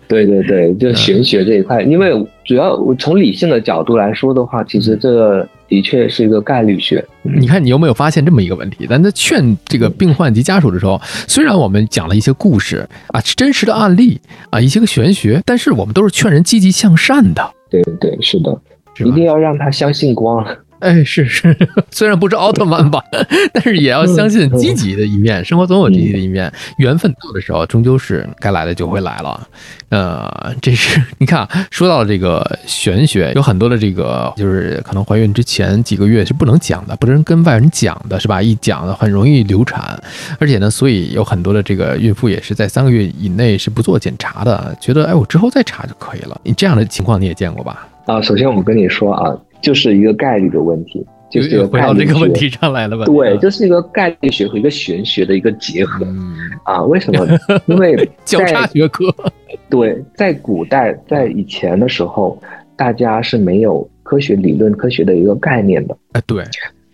[0.07, 2.11] 对对对，就玄学这一块，因为
[2.43, 7.03] 主要我从理性的角度来说的话，其实这个的确是一个概率学。
[7.21, 8.85] 你看，你有没有发现这么一个问题？
[8.87, 18.61] 咱在劝这个病患及家属的时候，虽然我们讲了一些故事啊，真实的案例啊，一些个玄学，但是我们都是劝人积极向善的，对对，是的，
[18.93, 20.45] 是一定要让他相信光。
[20.79, 21.55] 哎，是是，
[21.89, 23.01] 虽然不是奥特曼吧，
[23.53, 26.51] 但是也要相信积极的一面，生活总有积极的一面。
[26.77, 29.47] 缘分到的时候，终究是该来的就会来了。
[29.89, 38.41] 呃，这是你看啊，说到这个玄学，有很多的这个就是可能怀孕之前几个月是不能讲的，不能跟外人讲的，是吧？
[38.41, 39.97] 一讲的很容易流产，
[40.39, 46.39] 而且呢，所以有很多的这个孕妇也是在三个月以内是不做检查的，觉得哎，我之后再查就可以了。
[46.43, 47.87] 你这样的情况你也见过吧？
[48.05, 49.33] 啊，首先我跟你说啊，
[49.65, 53.05] 就是一个概率的问题，就是回到这个问题上来了吧？
[53.05, 56.35] 对，就是一个概率学和一个玄学的一个结合嗯。
[56.63, 56.83] 啊。
[56.83, 57.25] 为什么？
[57.65, 59.05] 因为交叉在学科，
[59.67, 62.39] 对，在古代，在以前的时候，
[62.77, 66.43] 大家是没有科学理论、科学的一个概念的，哎，对，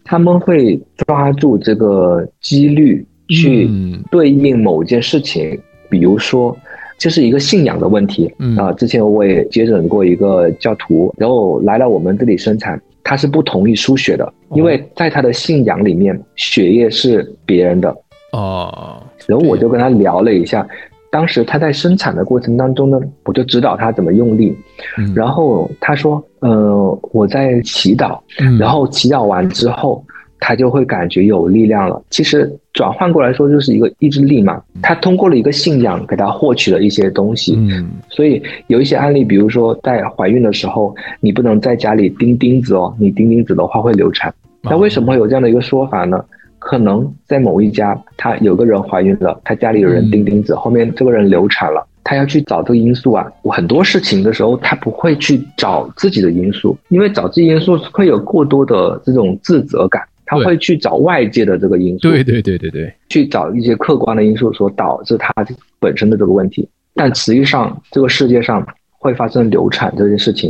[0.05, 5.59] 他们会抓住这个几率去嗯对应某件事情，
[5.89, 6.57] 比如说。
[7.01, 8.55] 这是一个信仰的问题，嗯。
[8.55, 17.89] 啊，之前我也接诊过一个教徒，然后来到我们这里生产，他是不同意输血的，因为在他的信仰里面，血液是别人的。
[18.33, 20.65] 哦，然后我就跟他聊了一下，
[21.09, 24.55] 当时他在生产的过程当中呢，我就指导他怎么用力，
[24.99, 25.11] 嗯。
[25.15, 28.59] 然后他说，呃，我在祈祷，嗯。
[28.59, 30.05] 然后祈祷完之后，
[30.41, 32.03] 他就会感觉有力量了。
[32.09, 34.61] 其实转换过来说，就是一个意志力嘛。
[34.81, 37.55] 他通过了一个信仰，给他获取了一些东西。
[37.55, 44.33] 嗯所以有一些案例，比如说在怀孕的时候，你不能在家里钉钉子哦，你钉钉子的话会流产。
[44.63, 46.25] 那为什么会有这样的一个说法呢？
[46.59, 53.25] 可能在某一家，他有个人怀孕了，他家里有人钉钉子，后面这个人流产了，他要去找这个因素啊。
[53.41, 62.09] 我很多事情的时候，他不会去找自己的因素，因为找自己因素会有过多的这种自责感，他会去找外界的这个因素。
[62.09, 65.33] 对对对对对，去找一些客观的因素所导致他
[65.77, 66.67] 本身的这个问题。
[66.95, 68.65] 但实际上，这个世界上
[68.97, 70.49] 会发生流产这件事情，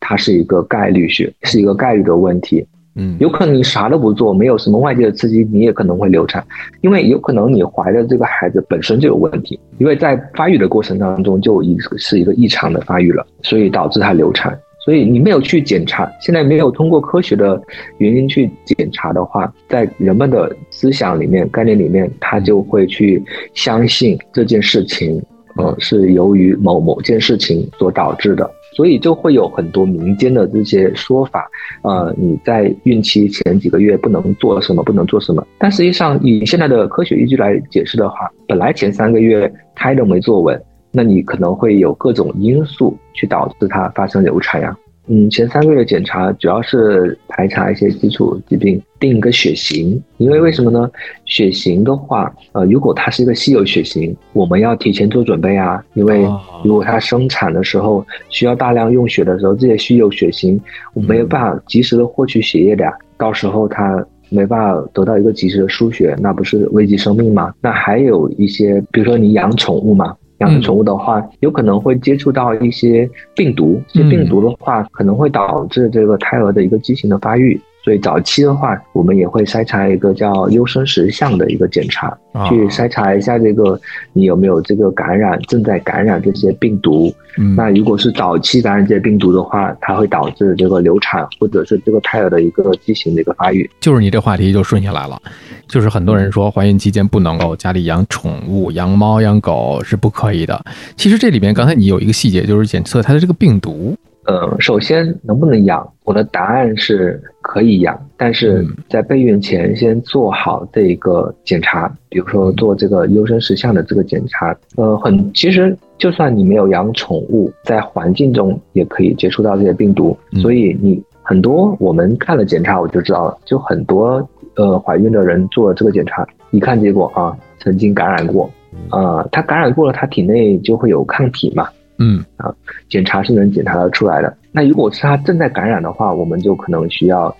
[0.00, 2.66] 它是一个概率学，是一个概率的问题。
[2.94, 6.42] 嗯，有可能你啥都不做，没有什么外界的刺激，你也可能会流产，
[6.80, 14.58] 因为有可能你怀的这个孩子本身就有问题，因为在发育的过程当中就已是一个异常的发育了，所以导致他流产。
[14.84, 17.60] 所以你没有去检查，现在没有通过科学的
[17.98, 23.22] 原因去检查的话，在人们的思想里面、概念里面，他就会去
[23.54, 25.22] 相信这件事情，
[25.56, 31.50] 呃，是由于某某件事情所导致的，所以就会有很多民间的这些说法，
[31.82, 35.46] 呃，你在孕期前几个月不能做什么，不能做什么。
[35.58, 40.58] 但实际上，以现在的科学依据来解释的话，本来前三个月胎都没坐稳，
[40.98, 44.76] 那你可能会有各种因素去导致它发生流产呀。
[45.06, 50.02] 嗯，前三个月检查主要是排查一些基础疾病，定一个血型。
[50.16, 50.90] 因为为什么呢？
[51.24, 55.80] 血型的话，呃，如果它是一个稀有血型，我们要提前做准备啊。
[55.94, 60.60] 因为哦如果它生产的时候需要大量用血的时候，这些稀有血型
[60.94, 67.54] 我没有办法及时的获取血液的呀，到时候它没办法得到一个及时的输血，那不是危及生命吗？
[67.62, 77.60] 那还有一些，比如说你养宠物嘛，养宠物的话，有可能会接触到一些病毒，这些病毒的话可能会导致这个胎儿的一个畸形的发育。
[77.88, 83.80] 所以早期的话，我们也会筛查一个叫优生十项的一个检查，啊去筛查一下这个
[84.12, 87.10] 你有没有这个感染，正在感染这些病毒。
[87.38, 93.68] 嗯那如果是早期感染这些病毒的话，它会导致这个流产或者是这个胎儿的一个畸形的一个发育。
[93.80, 95.18] 就是你这话题就顺下来了，
[95.66, 100.62] 就是很多人说怀孕期间不能够家里养宠物，养猫养狗是不可以的。
[100.94, 103.96] 其实这里面刚才你有一个细节，就是检测它的这个病毒。
[104.24, 114.54] 呃，首先能不能养，我的答案是可以养，但是嗯在备孕前先做好这个检查，比如说做这个优生十项的这个检查。
[114.76, 128.50] 呃，很其实就算你没有养宠物，在环境中也可以接触到这些病毒，嗯所以你很多我们看了检查我就知道了，就很多呃怀孕的人做了这个检查，一看结果啊，曾经感染过，
[128.90, 131.66] 啊、他感染过了，他体内就会有抗体嘛。
[131.98, 132.54] 嗯啊
[132.88, 134.34] 检查是能检查得出来的。
[134.52, 137.34] 那如果是他正在感染的话，我们就可能需要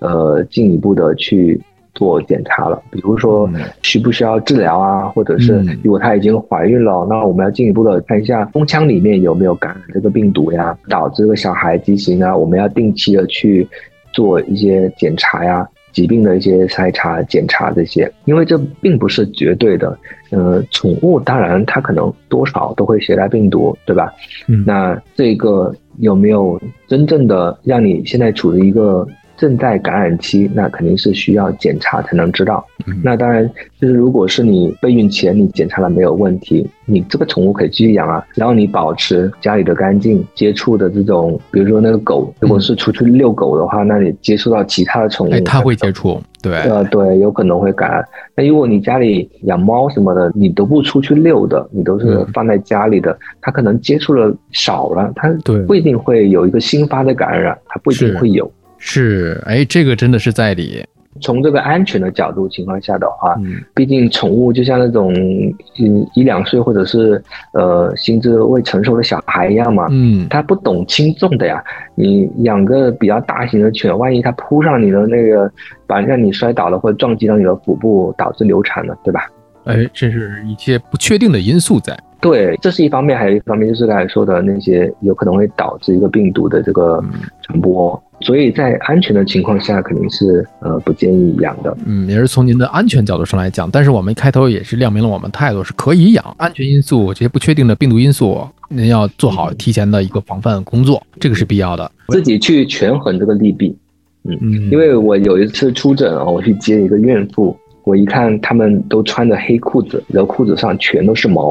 [0.00, 1.60] 呃进一步的去
[1.94, 13.66] 做检查了，比如说嗯需不需要治疗啊，或者是嗯如果她已经怀孕了，那我们要进一步的看一下宫腔里面有没有感染这个病毒呀，导致这个小孩畸形啊，我们要定期的去
[14.12, 15.68] 做一些检查呀。
[15.92, 19.98] 疾病的一些筛查、检查这些，因为这并不是绝对的。
[20.30, 24.12] 呃，宠物当然它可能多少都会携带病毒，对吧？
[24.46, 29.06] 嗯那这个有没有真正的让你现在处于一个
[29.40, 30.50] 正在感染期？
[30.52, 32.62] 那肯定是需要检查才能知道。
[32.86, 48.04] 嗯那当然，就是如果是你备孕前你检查了没有问题，你这个宠物可以继续养啊，然后你保持家里的干净，接触的这种，比如说那个狗，如果是出去遛狗的话，那你接触到其他的宠物，哎，它会接触，对，呃，对，有可能会感染。
[48.34, 55.30] 那如果你家里养猫什么的，你都不出去遛的，你都是嗯放在家里的，它可能接触的少了，它
[55.66, 58.50] 不一定会有一个新发的感染，它不一定会有。
[58.80, 60.82] 是，哎，这个真的是在理，
[61.20, 67.22] 从这个安全的角度情况下的话，嗯毕竟宠物就像那种嗯一两岁或者是
[67.52, 71.62] 呃心智未成熟的小孩一样嘛，嗯，它不懂轻重的呀。
[71.94, 75.52] 你养个比较大型的犬，万一它扑上你的那个，
[75.86, 79.26] 把让你摔倒了或者撞击到你的腹部，导致流产了，对吧？
[79.64, 87.20] 哎，这是一些不确定的因素在，对，这是一方面，还有一方面就是刚才说的那些有可能会导致一个病毒的这个嗯。
[87.42, 91.76] 传播，所以在安全的情况下，肯定是呃不建议养的。
[91.84, 101.90] 嗯，也是从您的安全角度上来讲，但是我们开头也是亮明了我们态度是可以养，安全因素这些不确定的病毒因素，您要做好提前的一个防范工作，这个是必要的。
[102.10, 103.76] 自己去权衡这个利弊，
[104.22, 107.58] 嗯，因为我有一次出诊啊，我去接一个孕妇，
[107.90, 111.50] 我一看他们都穿着黑裤子，然后裤子上全都是毛，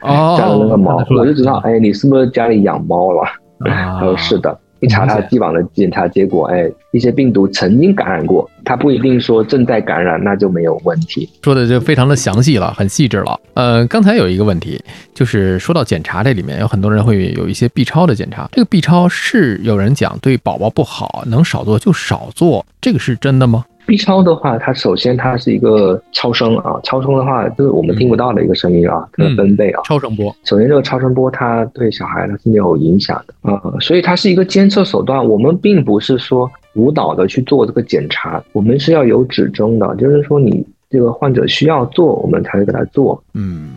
[0.00, 3.22] 哦，沾了那个毛，我就知道，哎，你是不是家里养猫了？
[3.70, 4.58] 啊他说 是的。
[4.80, 11.26] 一查他既往的检查结果，哎，一些病毒曾经感染过，他不一定说正在感染，那就没有问题。
[11.42, 13.40] 说的就非常的详细了，很细致了。
[13.54, 14.78] 呃，刚才有一个问题，
[15.14, 23.64] 就是说到检查这里面，有很多人会有一些 B 超的检查，这个 B 超是有人讲对宝宝不好，能少做就少做，这个是真的吗？
[23.86, 29.82] B 超的话，它首先它是一个超声啊，超声的话就是我们听不到的一个声音啊，它的分贝啊。
[29.84, 35.24] 超声波，首先，这个超声波它对小孩它是没有影响的啊、所以它是一个监测手段。
[35.24, 43.22] 我们并不是说无脑的去做这个检查，我们是要有指征的，就是说你这个患者需要做，我们才会给他做。
[43.34, 43.70] 嗯，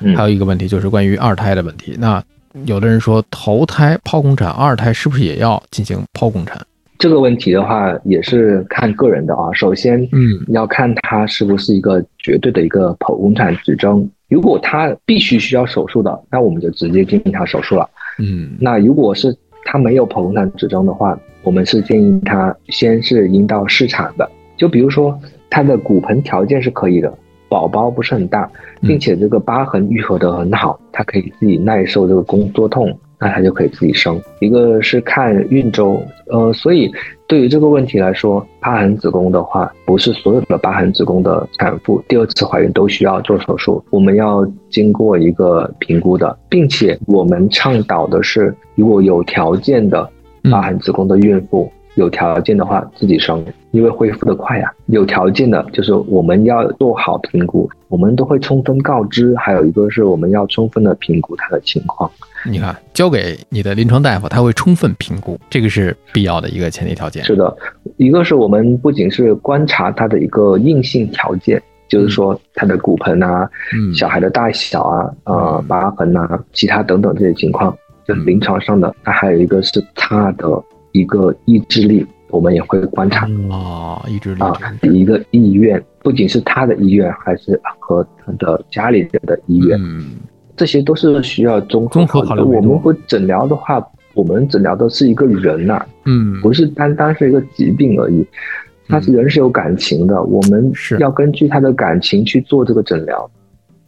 [0.00, 1.96] 嗯还有一个问题就是关于二胎的问题。
[1.98, 2.22] 那
[2.66, 6.60] 有的人说头胎剖宫产，二胎是不是也要进行剖宫产？
[6.98, 9.52] 这个问题的话，也是看个人的啊。
[9.52, 14.08] 首先，嗯要看他是不是一个绝对的一个剖宫产指征。
[14.28, 17.88] 如果他必须需要手术的，那我们就直接进行他手术了。
[18.18, 24.28] 嗯那如果是他没有剖宫产指征的话，我们是建议他先是阴道试产的。
[24.56, 25.18] 就比如说
[25.50, 27.12] 他的骨盆条件是可以的，
[27.48, 34.20] 宝宝不是很大，嗯并且这个疤痕愈合得很好，他可以自己耐受这个宫缩痛，那它就可以自己生。
[34.40, 35.98] 一个是看孕周，
[36.30, 36.92] 呃，所以
[37.26, 50.06] 对于这个问题来说，疤痕子宫的话，不是所有的疤痕子宫的产妇第二次怀孕都需要做手术，我们要经过一个评估的，并且我们倡导的是，如果有条件的
[50.50, 51.72] 疤痕子宫的孕妇。
[51.94, 59.34] 有条件的话自己生，因为恢复的快呀、有条件的，就是我们要做好评估，我们都会充分告知。
[59.36, 62.10] 还有一个是我们要充分的评估他的情况。
[62.46, 67.24] 你看，交给你的临床大夫，他会充分评估，这个是必要的一个前提条件。
[67.24, 67.56] 是的，
[67.96, 77.74] 一个是我们不仅是观察他的一个硬性条件，就是说他的骨盆啊、嗯，小孩的大小啊、呃嗯疤痕啊、其他等等这些情况，
[78.06, 78.94] 就是临床上的。
[79.04, 80.46] 那还有一个是他的
[80.94, 83.28] 一个意志力，我们也会观察。
[83.50, 90.12] 哦，意志力啊，一个意愿，不仅是他的意愿，还是和他的家里人的意愿，嗯，
[90.56, 93.84] 这些都是需要综综合考虑我们不诊疗的话，
[94.14, 98.24] 我们诊疗的是一个人呐、嗯，不是单单是一个疾病而已。
[98.86, 100.96] 他是人是有感情的，我们是。
[100.98, 103.28] 要根据他的感情去做这个诊疗，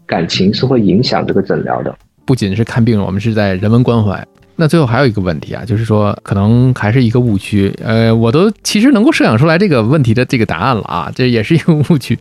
[0.07, 1.95] 感情是会影响这个诊疗的。
[2.25, 4.27] 不仅是看病，我们是在人文关怀。
[4.57, 7.73] 那最后还有一个问题啊，就是说可能还是一个误区。
[7.85, 12.19] 呃，我都其实能够设想出来这个问题的这个答案了啊，这也是一个误区。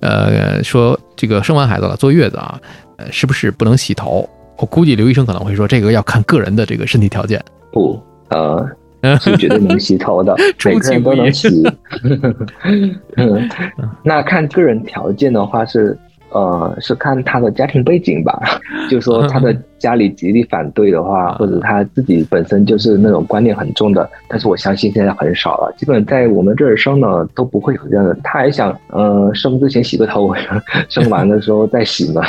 [0.00, 2.60] 呃，说这个生完孩子了，坐月子啊，
[2.98, 4.28] 呃，是不是不能洗头？
[4.58, 7.42] 我估计刘医生可能会说，这个要看个人的这个身体条件。
[7.72, 8.68] 不，呃，
[9.18, 11.48] 是绝对能洗头的，每个人都能洗。
[13.16, 13.50] 嗯，
[14.04, 15.98] 那看个人条件的话是，
[16.32, 18.40] 呃，是看他的家庭背景吧。
[18.90, 28.16] 就是说他的家里极力反对的话，或者他自己本身就是那种观念很重的，但是我相信现在很少了，基本在我们这儿生呢都不会有这样的。
[28.24, 30.34] 他还想，呃，生之前洗个头，
[30.88, 32.22] 生完的时候再洗嘛。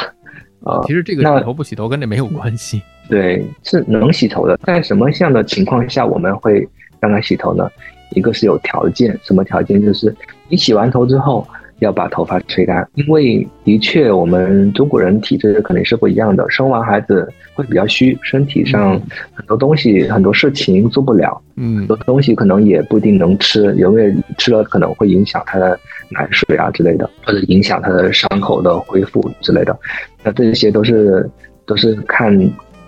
[0.63, 2.81] 啊、其实这个那洗头不洗头跟这没有关系。
[3.09, 4.57] 对，是能洗头的。
[4.63, 6.65] 在什么样的情况下我们会
[7.01, 7.69] 让他洗头呢？
[8.11, 9.81] 一个是有条件，什么条件？
[9.81, 10.15] 就是
[10.47, 11.45] 你洗完头之后
[11.83, 18.99] 要把头发吹干，因为的确我们中国人体质肯定是不一样的，生完孩子会比较虚，身体上
[19.33, 25.77] 很多东西、很多事情做不了，嗯很多东西可能也不一定能吃，因为吃了可能会影响他的
[26.09, 29.77] 奶水啊之类的，或者影响他的伤口的恢复之类的。
[30.23, 31.29] 那这些都是
[31.65, 32.33] 都是看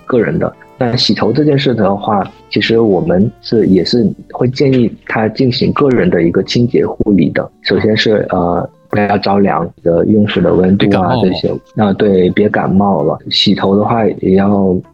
[0.05, 0.51] 个人的。
[0.77, 7.51] 那洗头这件事的话，其实我们是也是会建议他进行个人的一个清洁护理的。
[7.61, 8.69] 首先是呃。
[8.95, 13.19] 不要着凉的用水的温度啊这些啊，对，别感冒了。
[13.29, 14.47] 洗头的话也要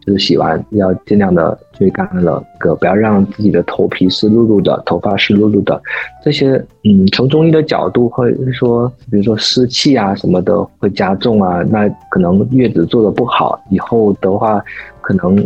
[0.04, 5.80] 就是洗完要尽量的吹干了，个不要让自己的头皮湿漉漉的，头发湿漉漉的。
[6.24, 14.60] 这些嗯，从中医的角度会说，比如说湿气啊什么的会加重啊，那可能月子做的不好，以后的话
[15.00, 15.36] 可能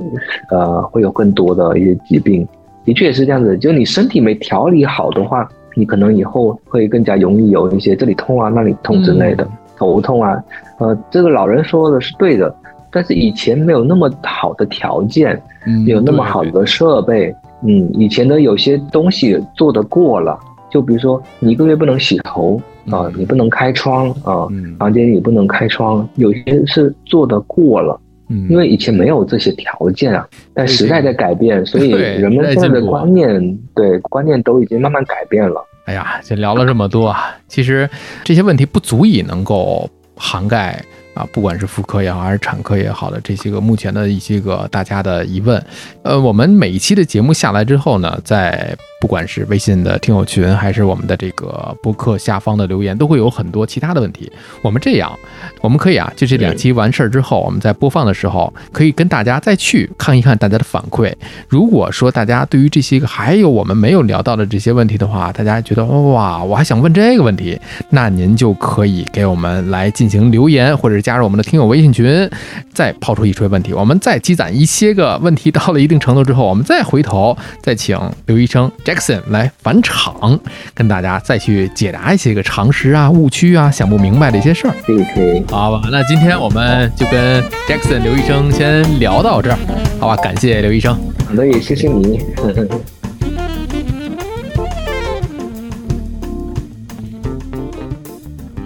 [0.50, 2.48] 呃会有更多的一些疾病。
[2.86, 5.48] 的确也是这样子，就你身体没调理好的话，
[5.78, 9.50] 你可能以后会更加容易有一些这里痛啊、那里痛之类的，嗯。
[9.76, 10.42] 头痛啊。
[10.78, 12.54] 呃，这个老人说的是对的，
[12.90, 20.38] 但是以前没有那么好的条件，嗯，有那么好的设备，嗯，以前的有些东西做得过了，
[20.70, 22.60] 就比如说你一个月不能洗头
[22.90, 24.74] 啊、嗯你不能开窗啊、嗯。
[24.78, 30.26] 房间也不能开窗，有些是做得过了，嗯，因为以前没有这些条件啊。
[30.54, 35.64] 但时代在改变，所以对人们现在的观念，对观念都已经慢慢改变了。
[35.84, 37.88] 哎呀，这聊了这么多啊，其实
[38.24, 40.82] 这些问题不足以能够涵盖
[41.14, 45.62] 啊，不管是妇科也好，还是产科也好的这些个目前的一些个大家的疑问。
[46.02, 54.30] 呃，我们每一期的节目下来之后呢，在不管是微信的听友群，还是我们的这个播客下方的留言，都会有很多其他的问题。
[54.62, 55.12] 我们这样，
[55.60, 61.12] 我们可以啊，就这两期完事儿之后，我们在播放的时候，可以跟大家再去看一看大家的反馈。
[61.48, 67.58] 如果说大家对于这些个还有我们没有聊到的这些问题的话，大家觉得哇，我还想问这个问题，
[67.90, 72.28] 那您就可以给我们来进行留言，或者是加入我们的听友微信群，
[72.72, 80.38] 再抛出一堆问题，我们再积攒一些个问题到了一定程度之后，我们再回头再请刘医生 Jackson 来返场，
[80.72, 84.74] 跟大家再去解答一些个常识啊、误区啊、想不明白的一些事儿。
[84.86, 89.58] 可以可以，好吧，那今天我们就跟 Jackson 刘医生先聊到这儿，
[89.98, 90.14] 好吧？
[90.22, 90.96] 感谢刘医生。
[91.26, 92.20] 好的，也谢谢你。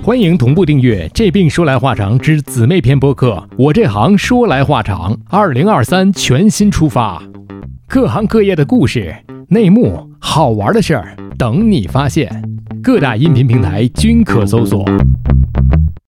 [0.03, 3.43] 欢迎同步订阅《这病说来话长》之姊妹篇播客。
[3.57, 7.23] 我这行说来话长，二零二三全新出发，
[7.89, 9.15] 各行各业的故事、
[9.49, 12.31] 内幕、好玩的事儿等你发现。
[12.83, 14.85] 各大音频平台均可搜索。